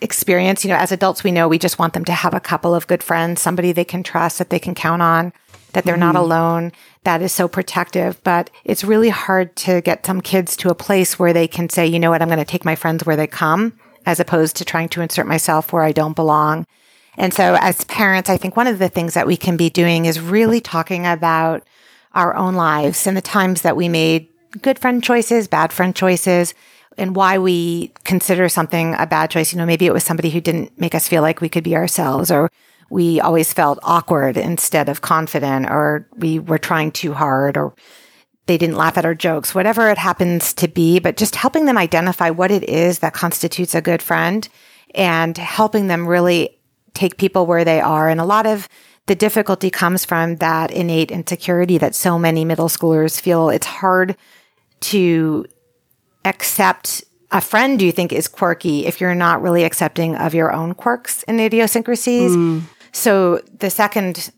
experience. 0.01 0.63
You 0.63 0.69
know, 0.69 0.77
as 0.77 0.91
adults, 0.91 1.23
we 1.23 1.31
know 1.31 1.47
we 1.47 1.57
just 1.57 1.79
want 1.79 1.93
them 1.93 2.05
to 2.05 2.13
have 2.13 2.33
a 2.33 2.39
couple 2.39 2.75
of 2.75 2.87
good 2.87 3.01
friends, 3.01 3.41
somebody 3.41 3.71
they 3.71 3.85
can 3.85 4.03
trust, 4.03 4.37
that 4.37 4.49
they 4.49 4.59
can 4.59 4.75
count 4.75 5.01
on, 5.01 5.33
that 5.73 5.85
they're 5.85 5.95
mm-hmm. 5.95 6.13
not 6.13 6.15
alone. 6.15 6.71
That 7.03 7.21
is 7.21 7.31
so 7.31 7.47
protective. 7.47 8.21
But 8.23 8.49
it's 8.63 8.83
really 8.83 9.09
hard 9.09 9.55
to 9.57 9.81
get 9.81 10.05
some 10.05 10.21
kids 10.21 10.55
to 10.57 10.69
a 10.69 10.75
place 10.75 11.17
where 11.17 11.33
they 11.33 11.47
can 11.47 11.69
say, 11.69 11.87
you 11.87 11.99
know 11.99 12.11
what, 12.11 12.21
I'm 12.21 12.27
going 12.27 12.39
to 12.39 12.45
take 12.45 12.65
my 12.65 12.75
friends 12.75 13.05
where 13.05 13.15
they 13.15 13.27
come, 13.27 13.79
as 14.05 14.19
opposed 14.19 14.57
to 14.57 14.65
trying 14.65 14.89
to 14.89 15.01
insert 15.01 15.25
myself 15.27 15.71
where 15.71 15.83
I 15.83 15.91
don't 15.91 16.15
belong. 16.15 16.65
And 17.17 17.33
so 17.33 17.57
as 17.59 17.83
parents, 17.85 18.29
I 18.29 18.37
think 18.37 18.55
one 18.55 18.67
of 18.67 18.79
the 18.79 18.89
things 18.89 19.13
that 19.13 19.27
we 19.27 19.35
can 19.35 19.57
be 19.57 19.69
doing 19.69 20.05
is 20.05 20.19
really 20.19 20.61
talking 20.61 21.05
about 21.05 21.63
our 22.13 22.33
own 22.35 22.55
lives 22.55 23.05
and 23.05 23.15
the 23.15 23.21
times 23.21 23.61
that 23.61 23.75
we 23.75 23.89
made 23.89 24.27
good 24.61 24.79
friend 24.79 25.03
choices, 25.03 25.47
bad 25.47 25.71
friend 25.71 25.95
choices, 25.95 26.53
and 26.97 27.15
why 27.15 27.37
we 27.37 27.93
consider 28.03 28.49
something 28.49 28.95
a 28.95 29.07
bad 29.07 29.29
choice. 29.29 29.51
You 29.51 29.57
know, 29.57 29.65
maybe 29.65 29.85
it 29.85 29.93
was 29.93 30.03
somebody 30.03 30.29
who 30.29 30.41
didn't 30.41 30.79
make 30.79 30.95
us 30.95 31.07
feel 31.07 31.21
like 31.21 31.41
we 31.41 31.49
could 31.49 31.63
be 31.63 31.75
ourselves 31.75 32.31
or 32.31 32.49
we 32.89 33.21
always 33.21 33.53
felt 33.53 33.79
awkward 33.83 34.35
instead 34.37 34.89
of 34.89 35.01
confident 35.01 35.67
or 35.69 36.07
we 36.15 36.39
were 36.39 36.57
trying 36.57 36.91
too 36.91 37.13
hard 37.13 37.55
or 37.55 37.73
they 38.47 38.57
didn't 38.57 38.77
laugh 38.77 38.97
at 38.97 39.05
our 39.05 39.13
jokes, 39.13 39.53
whatever 39.53 39.89
it 39.89 39.97
happens 39.99 40.55
to 40.55 40.67
be, 40.67 40.99
but 40.99 41.17
just 41.17 41.35
helping 41.35 41.65
them 41.65 41.77
identify 41.77 42.31
what 42.31 42.49
it 42.49 42.63
is 42.63 42.99
that 42.99 43.13
constitutes 43.13 43.75
a 43.75 43.81
good 43.81 44.01
friend 44.01 44.49
and 44.95 45.37
helping 45.37 45.85
them 45.85 46.07
really 46.07 46.57
take 46.95 47.17
people 47.17 47.45
where 47.45 47.63
they 47.63 47.79
are. 47.79 48.09
And 48.09 48.19
a 48.19 48.25
lot 48.25 48.47
of 48.47 48.67
the 49.05 49.13
difficulty 49.15 49.69
comes 49.69 50.03
from 50.03 50.37
that 50.37 50.71
innate 50.71 51.11
insecurity 51.11 51.77
that 51.77 51.93
so 51.93 52.17
many 52.17 52.43
middle 52.43 52.69
schoolers 52.69 53.21
feel. 53.21 53.49
It's 53.49 53.67
hard 53.67 54.15
to 54.81 55.45
accept 56.25 57.03
a 57.31 57.41
friend 57.41 57.77
do 57.77 57.85
you 57.85 57.91
think 57.91 58.11
is 58.11 58.27
quirky 58.27 58.85
if 58.85 58.99
you're 58.99 59.15
not 59.15 59.41
really 59.41 59.63
accepting 59.63 60.15
of 60.15 60.33
your 60.33 60.51
own 60.51 60.73
quirks 60.73 61.23
and 61.23 61.39
idiosyncrasies. 61.39 62.31
Mm. 62.31 62.63
So 62.91 63.41
the 63.59 63.69
second 63.69 64.31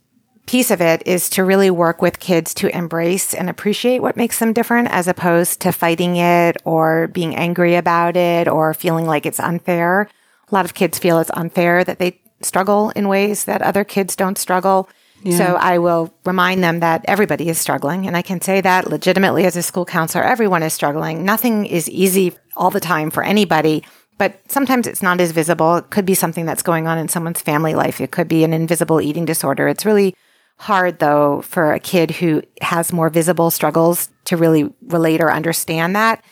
piece 0.46 0.72
of 0.72 0.82
it 0.82 1.02
is 1.06 1.30
to 1.30 1.44
really 1.44 1.72
work 1.72 2.02
with 2.02 2.20
kids 2.20 2.54
to 2.56 2.76
embrace 2.76 3.34
and 3.34 3.50
appreciate 3.50 4.02
what 4.02 4.18
makes 4.18 4.40
them 4.40 4.52
different 4.52 4.90
as 4.90 5.08
opposed 5.08 5.62
to 5.62 5.72
fighting 5.72 6.18
it 6.18 6.58
or 6.66 7.08
being 7.08 7.36
angry 7.36 7.76
about 7.76 8.18
it 8.18 8.48
or 8.48 8.74
feeling 8.74 9.06
like 9.06 9.26
it's 9.26 9.40
unfair. 9.40 10.10
A 10.52 10.56
lot 10.56 10.66
of 10.66 10.74
kids 10.74 11.00
feel 11.00 11.20
it's 11.20 11.32
unfair 11.34 11.86
that 11.86 12.00
they 12.00 12.20
struggle 12.42 12.90
in 12.92 13.08
ways 13.08 13.46
that 13.46 13.62
other 13.62 13.84
kids 13.84 14.16
don't 14.16 14.38
struggle. 14.38 14.90
Yeah. 15.24 15.38
So 15.38 15.56
I 15.56 15.78
will 15.78 16.14
remind 16.26 16.64
them 16.64 16.80
that 16.80 17.06
everybody 17.08 17.50
is 17.50 17.60
struggling. 17.60 18.08
And 18.08 18.18
I 18.18 18.22
can 18.22 18.42
say 18.42 18.62
that 18.62 18.90
legitimately 18.90 19.46
as 19.46 19.56
a 19.56 19.62
school 19.62 19.86
counselor, 19.86 20.24
everyone 20.24 20.64
is 20.64 20.74
struggling. 20.74 21.24
Nothing 21.24 21.66
is 21.66 21.90
easy 21.90 22.34
all 22.56 22.72
the 22.72 22.80
time 22.80 23.12
for 23.12 23.24
anybody, 23.24 23.84
but 24.18 24.40
sometimes 24.48 24.88
it's 24.88 25.02
not 25.02 25.22
as 25.22 25.32
visible. 25.32 25.78
It 25.78 25.90
could 25.90 26.06
be 26.06 26.16
something 26.16 26.46
that's 26.46 26.64
going 26.64 26.88
on 26.88 26.98
in 26.98 27.08
someone's 27.08 27.42
family 27.42 27.76
life. 27.76 28.02
It 28.02 28.12
could 28.12 28.28
be 28.28 28.44
an 28.44 28.54
invisible 28.54 29.00
eating 29.00 29.26
disorder. 29.26 29.68
It's 29.68 29.86
really 29.86 30.16
hard 30.58 31.00
though 31.00 31.42
for 31.42 31.74
a 31.74 31.80
kid 31.80 32.12
who 32.12 32.44
has 32.62 32.94
more 32.94 33.10
visible 33.10 33.50
struggles 33.50 34.10
to 34.26 34.38
really 34.38 34.72
relate 34.84 35.22
or 35.22 35.32
understand 35.32 35.96
that. 35.96 36.24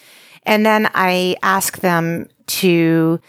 And 0.43 0.65
then 0.65 0.89
I 0.93 1.35
ask 1.41 1.79
them 1.79 2.27
to 2.47 3.19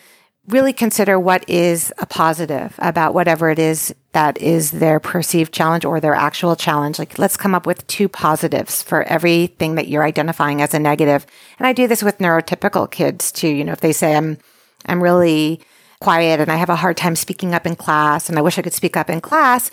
really 0.52 0.72
consider 0.72 1.18
what 1.18 1.48
is 1.48 1.92
a 1.98 2.06
positive 2.06 2.74
about 2.78 3.14
whatever 3.14 3.50
it 3.50 3.58
is 3.58 3.94
that 4.12 4.38
is 4.38 4.72
their 4.72 5.00
perceived 5.00 5.52
challenge 5.52 5.84
or 5.84 6.00
their 6.00 6.14
actual 6.14 6.56
challenge. 6.56 6.98
Like, 6.98 7.18
let's 7.18 7.36
come 7.36 7.54
up 7.54 7.66
with 7.66 7.86
two 7.86 8.08
positives 8.08 8.82
for 8.82 9.02
everything 9.04 9.76
that 9.76 9.88
you're 9.88 10.02
identifying 10.02 10.62
as 10.62 10.74
a 10.74 10.78
negative. 10.78 11.26
And 11.58 11.66
I 11.66 11.72
do 11.72 11.86
this 11.86 12.02
with 12.02 12.18
neurotypical 12.18 12.90
kids 12.90 13.30
too. 13.30 13.48
You 13.48 13.64
know, 13.64 13.72
if 13.72 13.80
they 13.80 13.92
say, 13.92 14.16
I'm, 14.16 14.38
I'm 14.86 15.02
really 15.02 15.60
quiet 16.00 16.40
and 16.40 16.50
I 16.50 16.56
have 16.56 16.70
a 16.70 16.76
hard 16.76 16.96
time 16.96 17.16
speaking 17.16 17.54
up 17.54 17.66
in 17.66 17.76
class 17.76 18.28
and 18.28 18.38
I 18.38 18.42
wish 18.42 18.58
I 18.58 18.62
could 18.62 18.72
speak 18.72 18.96
up 18.96 19.10
in 19.10 19.20
class. 19.20 19.70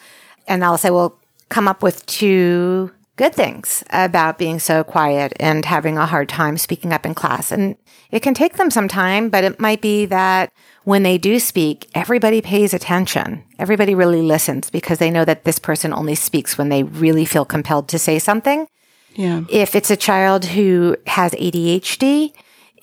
And 0.47 0.63
I'll 0.63 0.77
say, 0.77 0.91
well, 0.91 1.17
come 1.49 1.67
up 1.67 1.81
with 1.81 2.05
two 2.05 2.91
good 3.17 3.33
things 3.33 3.83
about 3.89 4.37
being 4.37 4.59
so 4.59 4.83
quiet 4.83 5.33
and 5.39 5.65
having 5.65 5.97
a 5.97 6.05
hard 6.05 6.29
time 6.29 6.57
speaking 6.57 6.93
up 6.93 7.05
in 7.05 7.13
class. 7.13 7.51
And 7.51 7.75
it 8.11 8.21
can 8.21 8.33
take 8.33 8.55
them 8.55 8.71
some 8.71 8.87
time, 8.87 9.29
but 9.29 9.43
it 9.43 9.59
might 9.59 9.81
be 9.81 10.05
that 10.05 10.53
when 10.83 11.03
they 11.03 11.17
do 11.17 11.39
speak, 11.39 11.89
everybody 11.93 12.41
pays 12.41 12.73
attention. 12.73 13.43
Everybody 13.59 13.95
really 13.95 14.21
listens 14.21 14.69
because 14.69 14.99
they 14.99 15.11
know 15.11 15.25
that 15.25 15.43
this 15.43 15.59
person 15.59 15.93
only 15.93 16.15
speaks 16.15 16.57
when 16.57 16.69
they 16.69 16.83
really 16.83 17.25
feel 17.25 17.43
compelled 17.43 17.89
to 17.89 17.99
say 17.99 18.19
something. 18.19 18.67
Yeah. 19.15 19.43
If 19.49 19.75
it's 19.75 19.89
a 19.89 19.97
child 19.97 20.45
who 20.45 20.95
has 21.07 21.33
ADHD, 21.33 22.33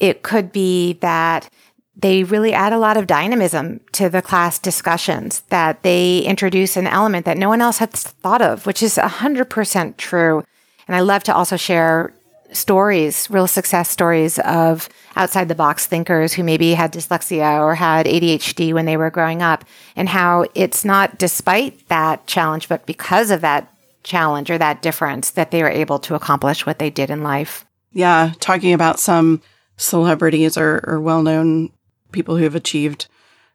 it 0.01 0.23
could 0.23 0.51
be 0.51 0.95
that 0.95 1.49
they 1.97 2.25
really 2.25 2.53
add 2.53 2.73
a 2.73 2.79
lot 2.79 2.97
of 2.97 3.07
dynamism 3.07 3.81
to 3.93 4.09
the 4.09 4.23
class 4.23 4.59
discussions, 4.59 5.43
that 5.49 5.83
they 5.83 6.21
introduce 6.21 6.77
an 6.77 6.87
element 6.87 7.25
that 7.27 7.39
no 7.39 7.49
one 7.49 7.63
else 7.63 7.79
has 7.79 7.91
thought 7.91 8.43
of, 8.43 8.67
which 8.67 8.83
is 8.83 8.97
100% 8.97 9.97
true. 9.97 10.45
And 10.89 10.97
I 10.97 11.01
love 11.01 11.23
to 11.25 11.35
also 11.35 11.57
share 11.57 12.13
stories, 12.53 13.29
real 13.31 13.47
success 13.47 13.89
stories 13.91 14.39
of 14.41 14.89
outside 15.17 15.49
the 15.49 15.55
box 15.55 15.87
thinkers 15.87 16.33
who 16.33 16.45
maybe 16.45 16.75
had 16.75 16.93
dyslexia 16.93 17.61
or 17.61 17.75
had 17.75 18.07
ADHD 18.07 18.73
when 18.73 18.87
they 18.87 18.97
were 18.97 19.11
growing 19.11 19.43
up, 19.43 19.65
and 19.97 20.09
how 20.09 20.47
it's 20.55 20.85
not 20.85 21.19
despite 21.19 21.89
that 21.89 22.27
challenge, 22.27 22.69
but 22.69 22.87
because 22.87 23.31
of 23.31 23.41
that 23.41 23.73
challenge 24.03 24.51
or 24.51 24.59
that 24.59 24.83
difference 24.83 25.31
that 25.31 25.51
they 25.51 25.63
were 25.63 25.71
able 25.71 25.99
to 25.99 26.15
accomplish 26.15 26.67
what 26.67 26.79
they 26.79 26.91
did 26.91 27.11
in 27.11 27.23
life. 27.23 27.65
Yeah. 27.93 28.33
Talking 28.41 28.75
about 28.75 29.01
some 29.01 29.41
celebrities 29.77 30.57
or, 30.57 30.85
or 30.87 31.01
well 31.01 31.23
known 31.23 31.71
people 32.15 32.37
who 32.37 32.45
have 32.45 32.55
achieved 32.55 33.09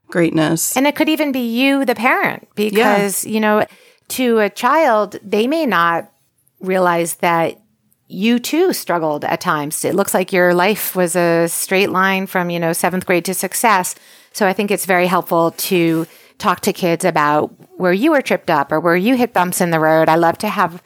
greatness. 0.08 0.76
And 0.78 0.86
it 0.86 0.96
could 0.96 1.10
even 1.10 1.32
be 1.32 1.40
you, 1.40 1.86
the 1.86 1.96
parent, 1.96 2.48
because, 2.56 3.26
yeah. 3.26 3.32
you 3.32 3.40
know, 3.40 3.66
to 4.10 4.40
a 4.40 4.50
child, 4.50 5.18
they 5.24 5.48
may 5.48 5.66
not 5.66 6.12
realize 6.60 7.16
that 7.16 7.62
you 8.08 8.40
too 8.40 8.74
struggled 8.74 9.24
at 9.24 9.40
times. 9.40 9.86
It 9.86 9.96
looks 9.96 10.14
like 10.14 10.34
your 10.34 10.54
life 10.54 10.96
was 10.96 11.16
a 11.16 11.48
straight 11.48 11.92
line 11.92 12.26
from, 12.26 12.50
you 12.50 12.60
know, 12.60 12.74
seventh 12.74 13.06
grade 13.06 13.26
to 13.26 13.34
success. 13.36 13.96
So 14.34 14.48
I 14.48 14.54
think 14.54 14.72
it's 14.72 14.86
very 14.86 15.06
helpful 15.06 15.52
to 15.52 16.08
talk 16.40 16.62
to 16.62 16.74
kids 16.74 17.06
about 17.06 17.54
where 17.78 17.94
you 17.94 18.12
were 18.12 18.22
tripped 18.22 18.50
up 18.50 18.72
or 18.72 18.80
where 18.80 18.96
you 18.96 19.16
hit 19.16 19.34
bumps 19.34 19.62
in 19.62 19.70
the 19.70 19.80
road. 19.80 20.10
I 20.10 20.16
love 20.16 20.38
to 20.40 20.50
have 20.50 20.82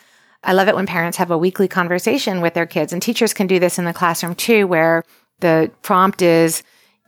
I 0.46 0.52
love 0.52 0.68
it 0.68 0.76
when 0.76 0.86
parents 0.86 1.18
have 1.18 1.32
a 1.32 1.38
weekly 1.38 1.70
conversation 1.70 2.42
with 2.42 2.54
their 2.54 2.66
kids 2.66 2.92
and 2.92 3.02
teachers 3.02 3.34
can 3.34 3.48
do 3.48 3.60
this 3.60 3.80
in 3.80 3.86
the 3.86 3.94
classroom 3.94 4.36
too 4.36 4.68
where 4.68 5.04
the 5.40 5.72
prompt 5.82 6.22
is 6.22 6.64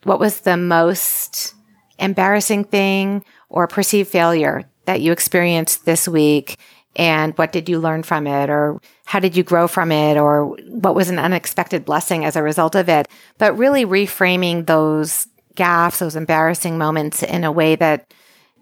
what 0.06 0.20
was 0.20 0.42
the 0.42 0.56
most 0.56 1.54
embarrassing 2.00 2.64
thing 2.64 3.26
or 3.50 3.68
perceived 3.68 4.10
failure 4.10 4.64
that 4.86 5.02
you 5.02 5.12
experienced 5.12 5.86
this 5.86 6.08
week? 6.08 6.58
And 6.96 7.38
what 7.38 7.52
did 7.52 7.68
you 7.68 7.80
learn 7.80 8.04
from 8.04 8.26
it? 8.26 8.50
Or 8.50 8.80
how 9.04 9.20
did 9.20 9.36
you 9.36 9.44
grow 9.44 9.68
from 9.68 9.92
it? 9.92 10.16
Or 10.18 10.56
what 10.70 10.96
was 10.96 11.10
an 11.10 11.20
unexpected 11.20 11.84
blessing 11.84 12.24
as 12.24 12.38
a 12.38 12.44
result 12.44 12.76
of 12.76 12.88
it? 12.88 13.08
But 13.38 13.58
really 13.58 13.84
reframing 13.84 14.66
those 14.66 15.28
gaffes 15.56 16.00
those 16.00 16.16
embarrassing 16.16 16.78
moments 16.78 17.24
in 17.24 17.44
a 17.44 17.52
way 17.52 17.76
that 17.76 18.14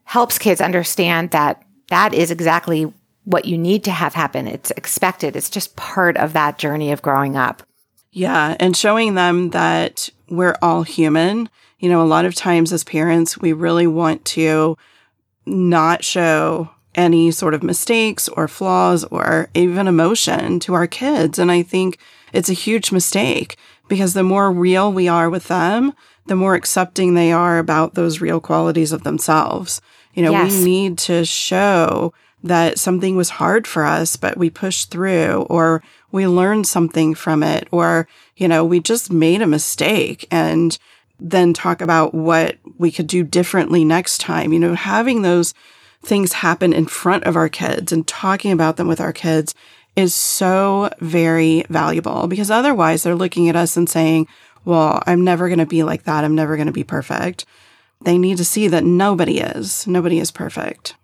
helps 0.05 0.37
kids 0.37 0.61
understand 0.61 1.31
that 1.31 1.63
that 1.89 2.13
is 2.13 2.31
exactly 2.31 2.91
what 3.25 3.45
you 3.45 3.57
need 3.57 3.83
to 3.83 3.91
have 3.91 4.13
happen. 4.13 4.47
It's 4.47 4.71
expected. 4.71 5.35
It's 5.35 5.49
just 5.49 5.75
part 5.75 6.17
of 6.17 6.33
that 6.33 6.57
journey 6.57 6.91
of 6.91 7.01
growing 7.01 7.35
up 7.35 7.63
yeah 8.13 8.55
and 8.59 8.77
showing 8.77 9.15
them 9.15 9.49
that 9.49 10.09
we're 10.29 10.57
all 10.61 10.83
human. 10.83 11.49
You 11.79 11.89
know, 11.89 12.01
a 12.01 12.07
lot 12.07 12.25
of 12.25 12.33
times 12.33 12.71
as 12.71 12.83
parents, 12.83 13.37
we 13.37 13.53
really 13.53 13.87
want 13.87 14.23
to 14.25 14.77
not 15.45 16.03
show 16.03 16.69
any 16.95 17.31
sort 17.31 17.53
of 17.53 17.63
mistakes 17.63 18.29
or 18.29 18.47
flaws 18.47 19.03
or 19.05 19.49
even 19.53 19.87
emotion 19.87 20.59
to 20.61 20.73
our 20.73 20.87
kids. 20.87 21.39
And 21.39 21.51
I 21.51 21.61
think 21.61 21.97
it's 22.31 22.49
a 22.49 22.53
huge 22.53 22.91
mistake 22.91 23.57
because 23.87 24.13
the 24.13 24.23
more 24.23 24.51
real 24.51 24.91
we 24.93 25.07
are 25.07 25.29
with 25.29 25.47
them, 25.47 25.93
the 26.27 26.35
more 26.35 26.55
accepting 26.55 27.13
they 27.13 27.31
are 27.31 27.57
about 27.57 27.95
those 27.95 28.21
real 28.21 28.39
qualities 28.39 28.91
of 28.91 29.03
themselves. 29.03 29.81
You 30.13 30.23
know, 30.23 30.31
yes. 30.31 30.53
we 30.53 30.63
need 30.63 30.97
to 30.99 31.25
show 31.25 32.13
that 32.43 32.77
something 32.77 33.15
was 33.15 33.31
hard 33.31 33.65
for 33.65 33.83
us, 33.83 34.15
but 34.15 34.37
we 34.37 34.49
pushed 34.49 34.91
through 34.91 35.45
or 35.49 35.83
we 36.13 36.27
learned 36.27 36.67
something 36.67 37.15
from 37.15 37.41
it 37.41 37.67
or, 37.71 38.07
you 38.37 38.47
know, 38.47 38.63
we 38.63 38.79
just 38.79 39.11
made 39.11 39.41
a 39.41 39.47
mistake 39.47 40.27
and 40.29 40.77
then 41.19 41.53
talk 41.53 41.81
about 41.81 42.13
what 42.13 42.57
we 42.77 42.91
could 42.91 43.07
do 43.07 43.23
differently 43.23 43.83
next 43.83 44.19
time. 44.19 44.53
You 44.53 44.59
know, 44.59 44.75
having 44.75 45.23
those 45.23 45.55
things 46.03 46.33
happen 46.33 46.71
in 46.71 46.85
front 46.85 47.23
of 47.23 47.35
our 47.35 47.49
kids 47.49 47.91
and 47.91 48.07
talking 48.07 48.51
about 48.51 48.77
them 48.77 48.87
with 48.87 49.01
our 49.01 49.11
kids 49.11 49.55
is 49.95 50.13
so 50.13 50.91
very 50.99 51.65
valuable 51.69 52.27
because 52.27 52.51
otherwise 52.51 53.01
they're 53.01 53.15
looking 53.15 53.49
at 53.49 53.55
us 53.55 53.75
and 53.75 53.89
saying, 53.89 54.27
well, 54.65 55.01
I'm 55.07 55.23
never 55.23 55.47
going 55.47 55.59
to 55.59 55.65
be 55.65 55.81
like 55.81 56.03
that. 56.03 56.23
I'm 56.23 56.35
never 56.35 56.55
going 56.57 56.67
to 56.67 56.73
be 56.73 56.83
perfect. 56.83 57.45
They 58.01 58.19
need 58.19 58.37
to 58.37 58.45
see 58.45 58.67
that 58.67 58.83
nobody 58.83 59.39
is. 59.39 59.87
Nobody 59.87 60.19
is 60.19 60.29
perfect. 60.29 60.95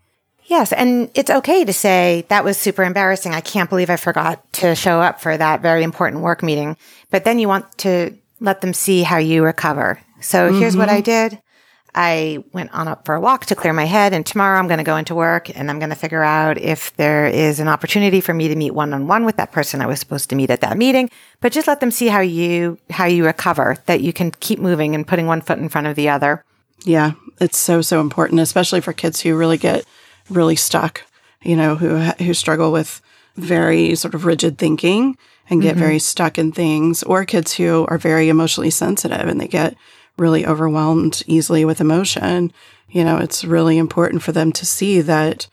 Yes. 0.50 0.74
And 0.74 1.12
it's 1.14 1.30
okay 1.30 1.64
to 1.64 1.72
say 1.72 2.26
that 2.30 2.44
was 2.44 2.58
super 2.58 2.84
embarrassing. 2.84 3.36
I 3.36 3.40
can't 3.40 3.70
believe 3.70 3.92
I 3.92 3.98
forgot 3.98 4.52
to 4.54 4.74
show 4.74 5.00
up 5.00 5.22
for 5.22 5.38
that 5.38 5.62
very 5.62 5.84
important 5.84 6.24
work 6.24 6.42
meeting. 6.42 6.76
But 7.12 7.24
then 7.24 7.38
you 7.38 7.48
want 7.48 7.72
to 7.80 8.16
let 8.40 8.62
them 8.62 8.74
see 8.74 9.04
how 9.04 9.18
you 9.18 9.44
recover. 9.44 10.02
So 10.22 10.50
mm-hmm. 10.50 10.60
here's 10.60 10.76
what 10.76 10.90
I 10.90 11.02
mm-hmm. 11.02 11.34
did. 11.34 11.42
I 11.94 12.44
went 12.52 12.74
on 12.74 12.88
up 12.88 13.06
for 13.06 13.14
a 13.14 13.22
walk 13.22 13.46
to 13.48 13.56
clear 13.56 13.74
my 13.74 13.86
head 13.86 14.12
and 14.14 14.26
tomorrow 14.26 14.58
I'm 14.58 14.68
going 14.68 14.80
to 14.80 14.84
go 14.84 14.98
into 14.98 15.14
work 15.14 15.56
and 15.56 15.70
I'm 15.70 15.80
going 15.80 15.90
to 15.90 15.96
figure 15.96 16.24
out 16.24 16.58
if 16.58 16.96
there 16.98 17.28
is 17.28 17.60
an 17.60 17.68
opportunity 17.68 18.22
for 18.22 18.34
me 18.34 18.48
to 18.48 18.56
meet 18.56 18.72
one 18.72 18.94
on 18.94 19.08
one 19.08 19.26
with 19.26 19.38
that 19.38 19.52
person 19.52 19.82
I 19.82 19.88
was 19.88 20.00
supposed 20.00 20.30
to 20.30 20.36
meet 20.36 20.52
at 20.52 20.62
that 20.62 20.78
meeting, 20.78 21.10
but 21.42 21.52
just 21.52 21.68
let 21.68 21.80
them 21.80 21.90
see 21.90 22.08
how 22.08 22.22
you, 22.22 22.78
how 22.92 23.06
you 23.06 23.26
recover, 23.26 23.78
that 23.88 24.02
you 24.02 24.14
can 24.14 24.32
keep 24.32 24.60
moving 24.60 24.94
and 24.94 25.08
putting 25.08 25.26
one 25.26 25.42
foot 25.42 25.58
in 25.58 25.70
front 25.70 25.88
of 25.88 25.96
the 25.96 26.10
other. 26.10 26.44
Yeah. 26.86 27.14
It's 27.40 27.58
so, 27.58 27.82
so 27.82 28.02
important, 28.02 28.40
especially 28.40 28.82
for 28.82 28.94
kids 28.94 29.22
who 29.22 29.36
really 29.36 29.58
get 29.58 29.84
really 30.30 30.56
stuck, 30.56 31.04
you 31.42 31.56
know, 31.56 31.76
who 31.76 31.98
who 31.98 32.34
struggle 32.34 32.72
with 32.72 33.02
very 33.36 33.96
sort 33.96 34.14
of 34.14 34.26
rigid 34.26 34.58
thinking 34.58 35.18
and 35.50 35.62
get 35.62 35.72
mm-hmm. 35.72 35.80
very 35.80 36.00
stuck 36.00 36.38
in 36.38 36.52
things, 36.52 37.04
or 37.04 37.26
kids 37.26 37.54
who 37.56 37.86
are 37.90 37.98
very 37.98 38.30
emotionally 38.30 38.70
sensitive 38.70 39.28
and 39.28 39.42
they 39.42 39.48
get 39.48 39.76
really 40.18 40.46
overwhelmed 40.46 41.24
easily 41.28 41.66
with 41.66 41.82
emotion. 41.82 42.52
You 42.90 43.04
know, 43.04 43.18
it's 43.18 43.46
really 43.46 43.78
important 43.78 44.22
for 44.22 44.32
them 44.32 44.52
to 44.54 44.66
see 44.66 45.02
that 45.02 45.48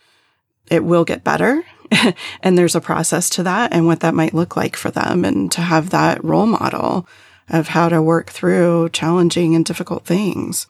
it 0.70 0.84
will 0.84 1.04
get 1.04 1.24
better 1.24 1.64
and 2.42 2.58
there's 2.58 2.74
a 2.74 2.80
process 2.80 3.30
to 3.30 3.42
that 3.44 3.72
and 3.72 3.86
what 3.86 4.00
that 4.00 4.14
might 4.14 4.34
look 4.34 4.56
like 4.56 4.76
for 4.76 4.90
them 4.90 5.24
and 5.24 5.50
to 5.52 5.60
have 5.60 5.90
that 5.90 6.22
role 6.24 6.46
model 6.46 7.06
of 7.48 7.68
how 7.68 7.88
to 7.88 8.02
work 8.02 8.30
through 8.30 8.88
challenging 8.90 9.54
and 9.54 9.64
difficult 9.64 10.04
things. 10.04 10.66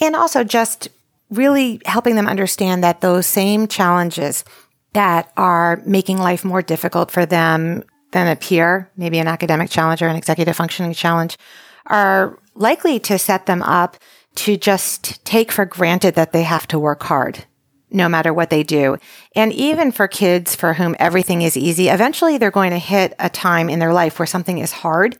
And 0.00 0.14
also 0.14 0.44
just 0.44 0.88
really 1.30 1.80
helping 1.86 2.16
them 2.16 2.26
understand 2.26 2.82
that 2.84 3.00
those 3.00 3.26
same 3.26 3.68
challenges 3.68 4.44
that 4.92 5.32
are 5.36 5.80
making 5.86 6.18
life 6.18 6.44
more 6.44 6.62
difficult 6.62 7.10
for 7.10 7.24
them 7.24 7.84
than 8.12 8.26
a 8.26 8.36
peer, 8.36 8.90
maybe 8.96 9.18
an 9.18 9.28
academic 9.28 9.70
challenge 9.70 10.02
or 10.02 10.08
an 10.08 10.16
executive 10.16 10.56
functioning 10.56 10.92
challenge, 10.92 11.38
are 11.86 12.38
likely 12.54 12.98
to 12.98 13.18
set 13.18 13.46
them 13.46 13.62
up 13.62 13.96
to 14.34 14.56
just 14.56 15.24
take 15.24 15.52
for 15.52 15.64
granted 15.64 16.14
that 16.14 16.32
they 16.32 16.42
have 16.42 16.66
to 16.68 16.78
work 16.78 17.02
hard 17.04 17.44
no 17.92 18.08
matter 18.08 18.32
what 18.32 18.50
they 18.50 18.62
do. 18.62 18.96
And 19.34 19.52
even 19.52 19.90
for 19.90 20.06
kids 20.06 20.54
for 20.54 20.74
whom 20.74 20.94
everything 20.98 21.42
is 21.42 21.56
easy, 21.56 21.88
eventually 21.88 22.38
they're 22.38 22.50
going 22.50 22.70
to 22.70 22.78
hit 22.78 23.14
a 23.18 23.28
time 23.28 23.68
in 23.68 23.80
their 23.80 23.92
life 23.92 24.18
where 24.18 24.26
something 24.26 24.58
is 24.58 24.70
hard 24.70 25.18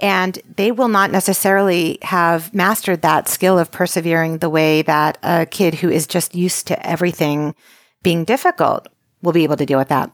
and 0.00 0.38
they 0.56 0.70
will 0.72 0.88
not 0.88 1.10
necessarily 1.10 1.98
have 2.02 2.52
mastered 2.52 3.02
that 3.02 3.28
skill 3.28 3.58
of 3.58 3.70
persevering 3.70 4.38
the 4.38 4.50
way 4.50 4.82
that 4.82 5.18
a 5.22 5.46
kid 5.46 5.74
who 5.76 5.88
is 5.88 6.06
just 6.06 6.34
used 6.34 6.66
to 6.66 6.86
everything 6.86 7.54
being 8.02 8.24
difficult 8.24 8.88
will 9.22 9.32
be 9.32 9.44
able 9.44 9.56
to 9.56 9.66
deal 9.66 9.78
with 9.78 9.88
that. 9.88 10.10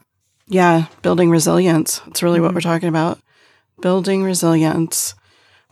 Yeah, 0.47 0.85
building 1.01 1.29
resilience. 1.29 1.99
That's 1.99 2.23
really 2.23 2.37
mm-hmm. 2.37 2.45
what 2.45 2.55
we're 2.55 2.61
talking 2.61 2.89
about. 2.89 3.19
Building 3.81 4.23
resilience. 4.23 5.15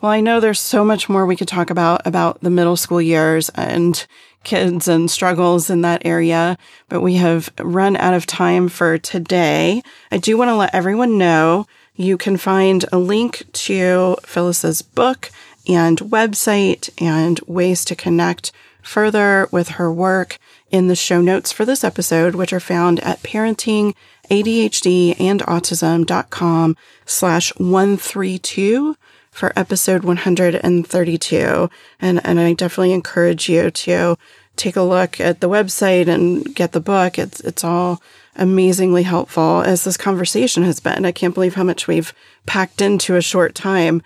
Well, 0.01 0.11
I 0.11 0.19
know 0.19 0.39
there's 0.39 0.59
so 0.59 0.83
much 0.83 1.07
more 1.07 1.25
we 1.25 1.35
could 1.35 1.47
talk 1.47 1.69
about 1.69 2.05
about 2.05 2.41
the 2.41 2.49
middle 2.49 2.75
school 2.75 3.01
years 3.01 3.49
and 3.49 4.05
kids 4.43 4.87
and 4.87 5.11
struggles 5.11 5.69
in 5.69 5.81
that 5.81 6.01
area, 6.03 6.57
but 6.89 7.01
we 7.01 7.15
have 7.15 7.51
run 7.59 7.95
out 7.97 8.15
of 8.15 8.25
time 8.25 8.67
for 8.67 8.97
today. 8.97 9.83
I 10.11 10.17
do 10.17 10.37
want 10.37 10.49
to 10.49 10.55
let 10.55 10.73
everyone 10.73 11.19
know 11.19 11.67
you 12.01 12.17
can 12.17 12.37
find 12.37 12.85
a 12.91 12.97
link 12.97 13.45
to 13.53 14.17
Phyllis's 14.25 14.81
book 14.81 15.29
and 15.67 15.99
website 15.99 16.89
and 17.01 17.39
ways 17.47 17.85
to 17.85 17.95
connect 17.95 18.51
further 18.81 19.47
with 19.51 19.69
her 19.69 19.91
work 19.91 20.39
in 20.71 20.87
the 20.87 20.95
show 20.95 21.21
notes 21.21 21.51
for 21.51 21.65
this 21.65 21.83
episode, 21.83 22.35
which 22.35 22.53
are 22.53 22.59
found 22.59 22.99
at 23.01 23.21
parenting 23.21 23.93
ADHD 24.29 25.19
and 25.19 25.41
autism.com 25.41 26.75
slash 27.05 27.51
132 27.57 28.95
for 29.29 29.53
episode 29.55 30.03
132. 30.03 31.69
And, 31.99 32.25
and 32.25 32.39
I 32.39 32.53
definitely 32.53 32.93
encourage 32.93 33.49
you 33.49 33.71
to 33.71 34.17
take 34.55 34.75
a 34.75 34.81
look 34.81 35.19
at 35.19 35.39
the 35.39 35.49
website 35.49 36.07
and 36.07 36.53
get 36.55 36.71
the 36.71 36.79
book. 36.79 37.17
It's 37.17 37.39
it's 37.41 37.63
all 37.63 38.01
amazingly 38.35 39.03
helpful 39.03 39.61
as 39.61 39.83
this 39.83 39.97
conversation 39.97 40.63
has 40.63 40.79
been. 40.79 41.05
I 41.05 41.11
can't 41.11 41.33
believe 41.33 41.55
how 41.55 41.63
much 41.63 41.87
we've 41.87 42.13
packed 42.45 42.81
into 42.81 43.15
a 43.15 43.21
short 43.21 43.55
time. 43.55 44.01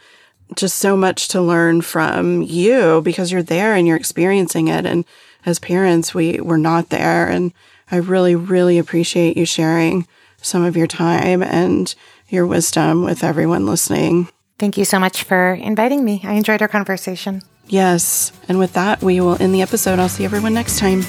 Just 0.56 0.78
so 0.78 0.96
much 0.96 1.28
to 1.30 1.42
learn 1.42 1.82
from 1.82 2.44
you 2.44 3.02
because 3.02 3.32
you're 3.32 3.44
there 3.44 3.74
and 3.74 3.88
you're 3.88 3.98
experiencing 3.98 4.68
it. 4.68 4.86
And 4.86 5.04
as 5.46 5.58
parents, 5.58 6.14
we 6.14 6.40
we're 6.40 6.58
not 6.58 6.90
there. 6.90 7.28
And 7.28 7.52
I 7.92 7.98
really, 7.98 8.36
really 8.36 8.78
appreciate 8.78 9.38
you 9.38 9.46
sharing 9.46 10.08
some 10.42 10.64
of 10.64 10.78
your 10.78 10.88
time 10.88 11.42
and 11.42 11.94
your 12.30 12.46
wisdom 12.46 13.04
with 13.04 13.24
everyone 13.24 13.66
listening. 13.66 14.30
Thank 14.58 14.78
you 14.78 14.86
so 14.86 15.00
much 15.00 15.24
for 15.24 15.54
inviting 15.54 16.06
me. 16.06 16.22
I 16.24 16.34
enjoyed 16.34 16.62
our 16.62 16.68
conversation. 16.68 17.42
Yes. 17.68 18.32
And 18.48 18.60
with 18.60 18.74
that, 18.74 19.02
we 19.02 19.20
will 19.20 19.42
end 19.42 19.54
the 19.54 19.62
episode. 19.62 20.00
I'll 20.00 20.08
see 20.10 20.26
everyone 20.26 20.54
next 20.54 20.80
time. 20.80 21.02